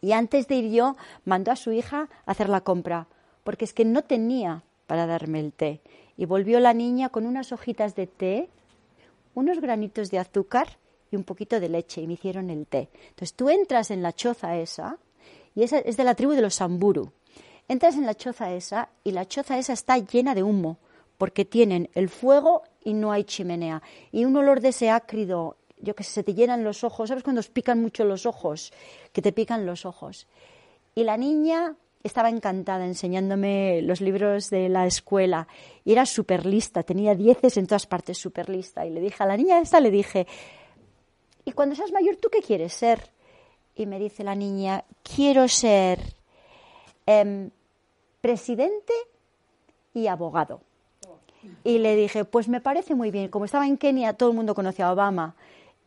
[0.00, 3.06] Y antes de ir yo, mandó a su hija a hacer la compra,
[3.44, 5.82] porque es que no tenía para darme el té.
[6.16, 8.48] Y volvió la niña con unas hojitas de té,
[9.34, 10.78] unos granitos de azúcar
[11.10, 12.88] y un poquito de leche, y me hicieron el té.
[13.10, 14.96] Entonces tú entras en la choza esa,
[15.54, 17.12] y esa es de la tribu de los Samburu.
[17.68, 20.78] Entras en la choza esa, y la choza esa está llena de humo,
[21.18, 23.82] porque tienen el fuego y no hay chimenea.
[24.12, 27.24] Y un olor de ese ácrido yo que sé, se te llenan los ojos, ¿sabes
[27.24, 28.72] cuando os pican mucho los ojos?
[29.12, 30.26] Que te pican los ojos.
[30.94, 35.48] Y la niña estaba encantada enseñándome los libros de la escuela
[35.84, 38.86] y era súper lista, tenía dieces en todas partes, súper lista.
[38.86, 40.26] Y le dije a la niña esta, le dije,
[41.44, 43.10] ¿y cuando seas mayor tú qué quieres ser?
[43.74, 46.00] Y me dice la niña, quiero ser
[47.06, 47.50] em,
[48.20, 48.92] presidente
[49.94, 50.60] y abogado.
[51.64, 53.28] Y le dije, pues me parece muy bien.
[53.28, 55.36] Como estaba en Kenia, todo el mundo conocía a Obama.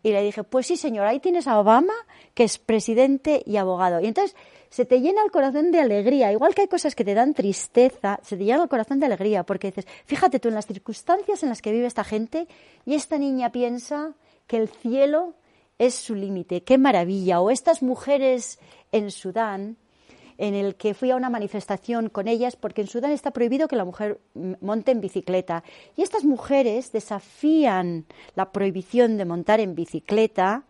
[0.04, 1.93] Y le dije, pues sí, señor, ahí tienes a Obama,
[2.34, 4.02] que es presidente y abogado.
[4.02, 4.36] Y entonces
[4.70, 6.32] se te llena el corazón de alegría.
[6.32, 9.43] Igual que hay cosas que te dan tristeza, se te llena el corazón de alegría,
[9.43, 12.47] porque dices, fíjate tú en las circunstancias en las que vive esta gente
[12.86, 14.14] y esta niña piensa
[14.47, 15.34] que el cielo
[15.78, 16.64] es su límite.
[16.64, 17.41] ¡Qué maravilla!
[17.41, 18.60] O estas mujeres
[18.91, 19.78] en Sudán
[20.42, 23.76] en el que fui a una manifestación con ellas porque en Sudán está prohibido que
[23.76, 25.64] la mujer monte en bicicleta.
[25.96, 30.64] Y estas mujeres desafían la prohibición de montar en bicicleta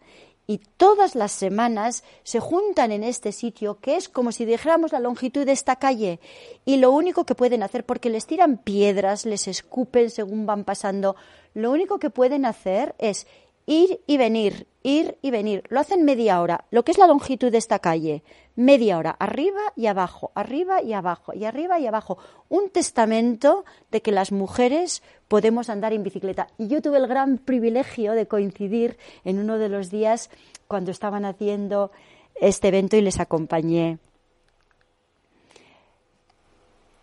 [0.46, 5.00] y todas las semanas se juntan en este sitio, que es como si dijéramos la
[5.00, 6.20] longitud de esta calle,
[6.66, 11.16] y lo único que pueden hacer, porque les tiran piedras, les escupen según van pasando,
[11.54, 13.26] lo único que pueden hacer es
[13.66, 15.64] ir y venir, ir y venir.
[15.70, 18.24] Lo hacen media hora, lo que es la longitud de esta calle
[18.56, 22.18] media hora, arriba y abajo, arriba y abajo, y arriba y abajo.
[22.50, 26.48] Un testamento de que las mujeres podemos andar en bicicleta.
[26.58, 30.30] Y yo tuve el gran privilegio de coincidir en uno de los días
[30.68, 31.92] cuando estaban haciendo
[32.36, 34.00] este evento y les acompañé.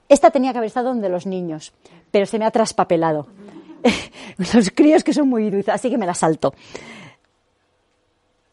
[0.09, 1.73] Esta tenía que haber estado donde los niños,
[2.11, 3.27] pero se me ha traspapelado.
[4.55, 6.55] los críos que son muy dulces, así que me la salto.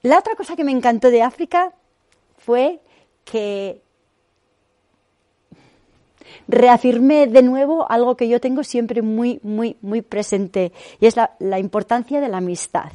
[0.06, 1.74] La otra cosa que me encantó de África
[2.38, 2.80] fue
[3.24, 3.82] que
[6.48, 11.58] reafirmé de nuevo algo que yo tengo siempre muy, muy, muy presente y es la,
[11.58, 12.92] importancia de la amistad.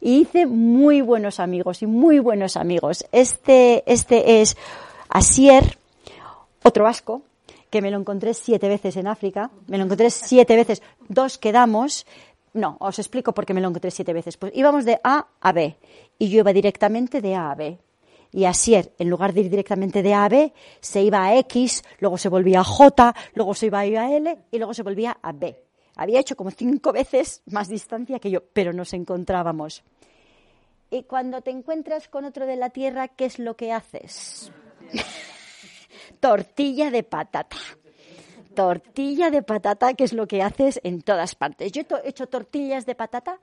[0.00, 3.04] Y hice muy buenos amigos y muy buenos amigos.
[3.12, 4.56] Este, este es
[5.10, 5.76] Asier,
[6.64, 7.20] otro vasco,
[7.68, 9.50] que me lo encontré siete veces en África.
[9.66, 10.80] Me lo encontré siete veces.
[11.10, 12.06] Dos quedamos.
[12.58, 14.36] No, os explico por qué me lo encontré siete veces.
[14.36, 15.76] Pues íbamos de A a B
[16.18, 17.78] y yo iba directamente de A a B
[18.32, 21.84] y Asier, en lugar de ir directamente de A a B, se iba a X,
[22.00, 25.30] luego se volvía a J, luego se iba a L y luego se volvía a
[25.30, 25.56] B.
[25.94, 29.84] Había hecho como cinco veces más distancia que yo, pero nos encontrábamos.
[30.90, 34.50] Y cuando te encuentras con otro de la Tierra, ¿qué es lo que haces?
[36.20, 37.56] Tortilla de patata.
[38.58, 41.70] Tortilla de patata, que es lo que haces en todas partes.
[41.70, 43.38] Yo he hecho tortillas de patata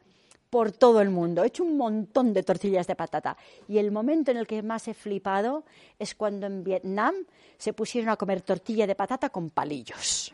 [0.49, 1.41] por todo el mundo.
[1.41, 3.37] He hecho un montón de tortillas de patata.
[3.69, 5.63] Y el momento en el que más he flipado
[5.97, 7.15] es cuando en Vietnam
[7.57, 10.33] se pusieron a comer tortilla de patata con palillos.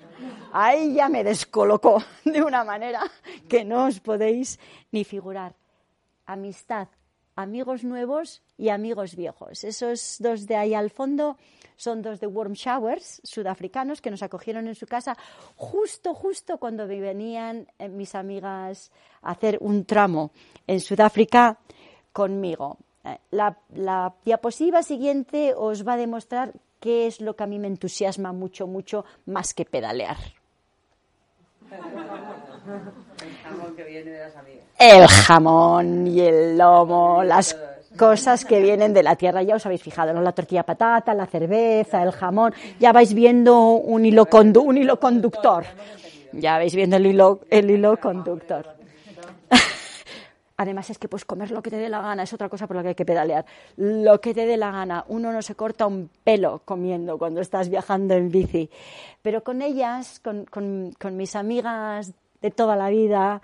[0.52, 3.04] Ahí ya me descolocó de una manera
[3.48, 4.60] que no os podéis
[4.92, 5.54] ni figurar.
[6.26, 6.88] Amistad,
[7.42, 9.64] amigos nuevos y amigos viejos.
[9.64, 11.38] Esos dos de ahí al fondo
[11.76, 15.18] son dos de Warm Showers, sudafricanos, que nos acogieron en su casa
[15.56, 20.32] justo, justo cuando venían eh, mis amigas a hacer un tramo
[20.68, 21.58] en Sudáfrica
[22.14, 22.78] conmigo.
[23.04, 27.58] Eh, la, la diapositiva siguiente os va a demostrar qué es lo que a mí
[27.58, 30.18] me entusiasma mucho, mucho más que pedalear.
[32.68, 34.66] El jamón que viene de las amigas.
[34.78, 37.58] El jamón y el lomo, las
[37.98, 39.42] cosas que vienen de la tierra.
[39.44, 40.22] Ya os habéis fijado, ¿no?
[40.22, 42.54] La tortilla patata, la cerveza, el jamón.
[42.80, 44.28] Ya vais viendo un hilo,
[44.64, 45.66] un hilo conductor.
[46.34, 48.66] Ya vais viendo el hilo, el hilo conductor.
[50.58, 52.76] Además es que puedes comer lo que te dé la gana, es otra cosa por
[52.76, 53.46] la que hay que pedalear.
[53.78, 55.04] Lo que te dé la gana.
[55.08, 58.70] Uno no se corta un pelo comiendo cuando estás viajando en bici.
[59.24, 62.12] Pero con ellas, con, con- con mis amigas
[62.42, 63.42] de toda la vida,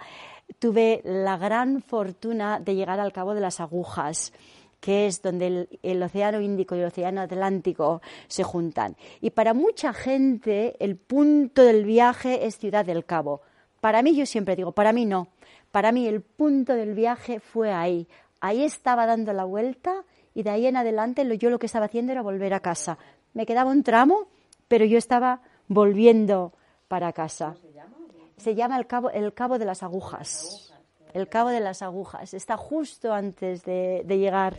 [0.60, 4.34] tuve la gran fortuna de llegar al Cabo de las Agujas
[4.80, 8.95] que es donde el, Océano Índico y el Océano Atlántico se juntan.
[9.22, 13.41] Y para mucha gente el punto del viaje es Ciudad del Cabo.
[13.82, 15.30] Para mí, yo siempre digo, para mí no.
[15.72, 18.08] Para mí el punto del viaje fue ahí.
[18.39, 21.86] Ahí estaba dando la vuelta y de ahí en adelante lo, yo lo que estaba
[21.86, 22.98] haciendo era volver a casa.
[23.34, 24.28] Me quedaba un tramo,
[24.68, 26.54] pero yo estaba volviendo
[26.88, 27.56] para casa.
[27.62, 27.97] Se llama
[28.46, 30.74] el Cabo, el Cabo de las Agujas.
[31.14, 32.34] El Cabo de las Agujas.
[32.34, 34.58] Está justo antes de, de llegar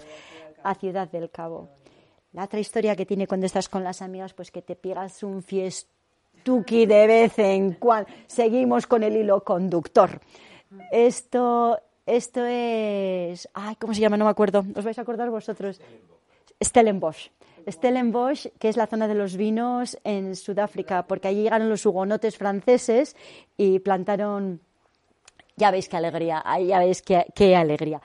[0.62, 1.68] a Ciudad del Cabo.
[2.33, 5.43] La otra historia que tiene cuando estás con las amigas, pues que te pegas un
[5.43, 8.11] fiestuki de vez en cuando.
[8.26, 10.20] Seguimos con el hilo conductor.
[10.91, 13.49] Esto, esto es.
[13.55, 14.16] Ay, ¿cómo se llama?
[14.16, 14.64] No me acuerdo.
[14.76, 15.81] ¿Os vais a acordar vosotros?
[16.62, 17.31] Stellenbosch.
[17.68, 22.36] Stellenbosch, que es la zona de los vinos en Sudáfrica, porque allí llegaron los hugonotes
[22.36, 23.16] franceses
[23.56, 24.60] y plantaron.
[25.56, 28.00] Ya veis qué alegría, ya veis qué alegría.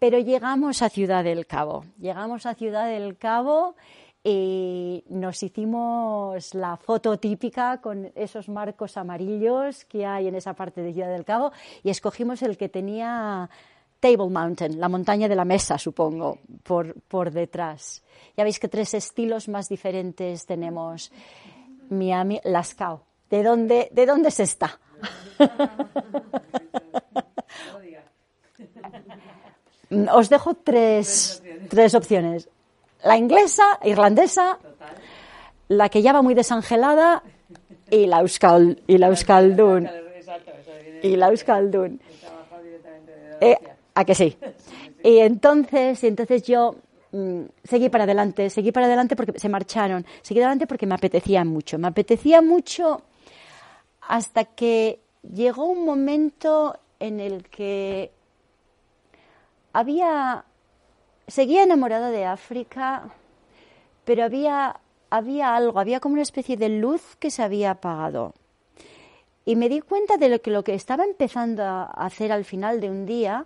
[0.00, 1.84] Pero llegamos a Ciudad del Cabo.
[1.98, 3.76] Llegamos a Ciudad del Cabo
[4.22, 10.82] y nos hicimos la foto típica con esos marcos amarillos que hay en esa parte
[10.82, 13.48] de Ciudad del Cabo y escogimos el que tenía
[14.00, 18.02] Table Mountain, la montaña de la mesa, supongo, por, por detrás.
[18.36, 21.12] Ya veis que tres estilos más diferentes tenemos.
[21.90, 23.02] Miami, Lascaux.
[23.28, 24.80] ¿De dónde, ¿De dónde se está?
[30.12, 32.48] Os dejo tres, tres opciones.
[33.02, 34.58] La inglesa, irlandesa,
[35.68, 37.22] la que ya va muy desangelada
[37.90, 39.88] y la, Euskal, y la Euskaldun.
[41.02, 42.00] Y la Euskaldun.
[43.40, 43.56] Eh,
[44.00, 44.34] ¿A que sí?
[45.04, 46.76] Y entonces, entonces yo
[47.12, 51.44] mm, seguí para adelante, seguí para adelante porque se marcharon, seguí adelante porque me apetecía
[51.44, 53.02] mucho, me apetecía mucho
[54.00, 58.10] hasta que llegó un momento en el que
[59.74, 60.46] había
[61.26, 63.12] seguía enamorada de África,
[64.06, 64.80] pero había
[65.10, 68.32] había algo, había como una especie de luz que se había apagado.
[69.44, 72.80] Y me di cuenta de lo que lo que estaba empezando a hacer al final
[72.80, 73.44] de un día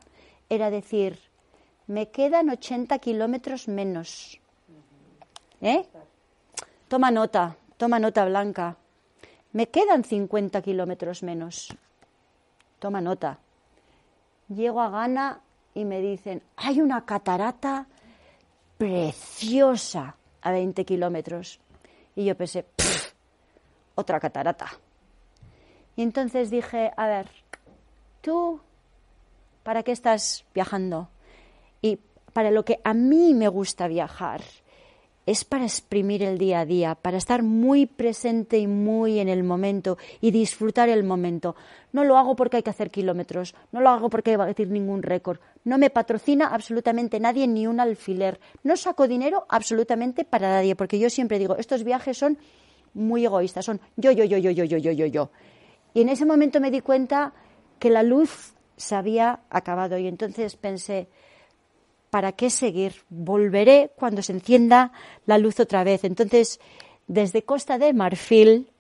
[0.49, 1.19] era decir,
[1.87, 4.41] me quedan 80 kilómetros menos.
[5.61, 5.87] ¿Eh?
[6.89, 8.77] Toma nota, toma nota blanca.
[9.53, 11.75] Me quedan 50 kilómetros menos.
[12.79, 13.39] Toma nota.
[14.49, 15.41] Llego a Ghana
[15.75, 17.87] y me dicen, hay una catarata
[18.77, 21.61] preciosa a 20 kilómetros.
[22.15, 23.13] Y yo pensé, "Pff,
[23.95, 24.67] otra catarata.
[25.97, 27.29] Y entonces dije, a ver,
[28.21, 28.61] tú,
[29.65, 31.09] ¿para qué estás viajando?
[31.83, 31.99] Y
[32.33, 34.43] para lo que a mí me gusta viajar
[35.27, 39.43] es para exprimir el día a día, para estar muy presente y muy en el
[39.43, 41.57] momento y disfrutar el momento.
[41.93, 44.69] No lo hago porque hay que hacer kilómetros, no lo hago porque hay que batir
[44.69, 50.51] ningún récord, no me patrocina absolutamente nadie ni un alfiler, no saco dinero absolutamente para
[50.51, 52.37] nadie, porque yo siempre digo, estos viajes son
[52.93, 55.31] muy egoístas, son yo, yo, yo, yo, yo, yo, yo, yo, yo.
[55.95, 57.33] Y en ese momento me di cuenta
[57.79, 61.09] que la luz se había acabado y entonces pensé,
[62.11, 62.95] ¿para qué seguir?
[63.09, 64.93] Volveré cuando se encienda
[65.27, 66.05] la luz otra vez.
[66.05, 66.61] Entonces,
[67.07, 68.71] desde Costa de Marfil,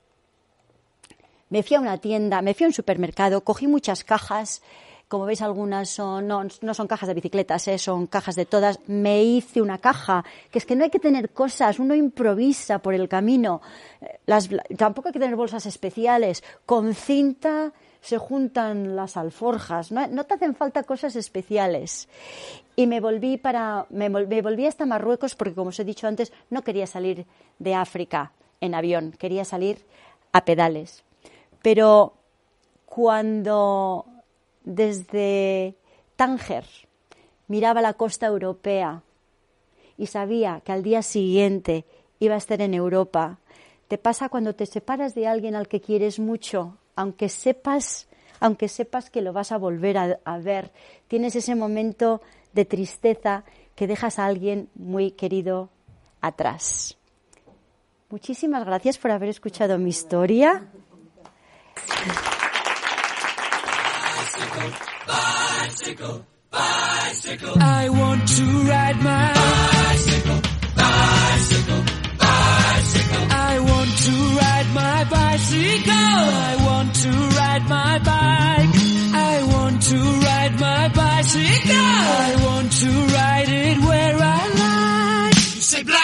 [1.50, 4.62] me fui a una tienda, me fui a un supermercado, cogí muchas cajas,
[5.08, 7.78] como veis algunas son, no, no son cajas de bicicletas, ¿eh?
[7.78, 11.30] son cajas de todas, me hice una caja, que es que no hay que tener
[11.30, 13.60] cosas, uno improvisa por el camino,
[14.00, 17.72] Eh, las, tampoco hay que tener bolsas especiales, con cinta
[18.04, 22.06] se juntan las alforjas, no, te hacen falta cosas especiales.
[22.76, 26.30] Y me volví para, me, me volví hasta Marruecos porque, como os he dicho antes,
[26.50, 27.24] no quería salir
[27.58, 29.86] de África en avión, quería salir
[30.32, 31.02] a pedales.
[31.62, 32.12] Pero
[32.84, 34.04] cuando
[34.64, 35.74] desde
[36.16, 36.66] Tánger
[37.48, 39.02] miraba la costa europea
[39.96, 41.86] y sabía que al día siguiente
[42.18, 43.38] iba a estar en Europa,
[43.88, 48.08] te pasa cuando te separas de alguien al que quieres mucho, aunque sepas,
[48.40, 50.72] aunque sepas que lo vas a volver a, ver,
[51.08, 52.20] tienes ese momento
[52.52, 55.70] de tristeza que dejas a alguien muy querido
[56.20, 56.96] atrás.
[58.10, 60.68] Muchísimas gracias por haber escuchado mi historia.
[67.60, 69.34] I want to ride my
[75.34, 75.92] bicycle.
[75.92, 78.74] I want to ride my bike.
[79.30, 81.74] I want to ride my bicycle.
[81.74, 85.34] I want to ride it where I like.
[85.34, 86.03] You say black,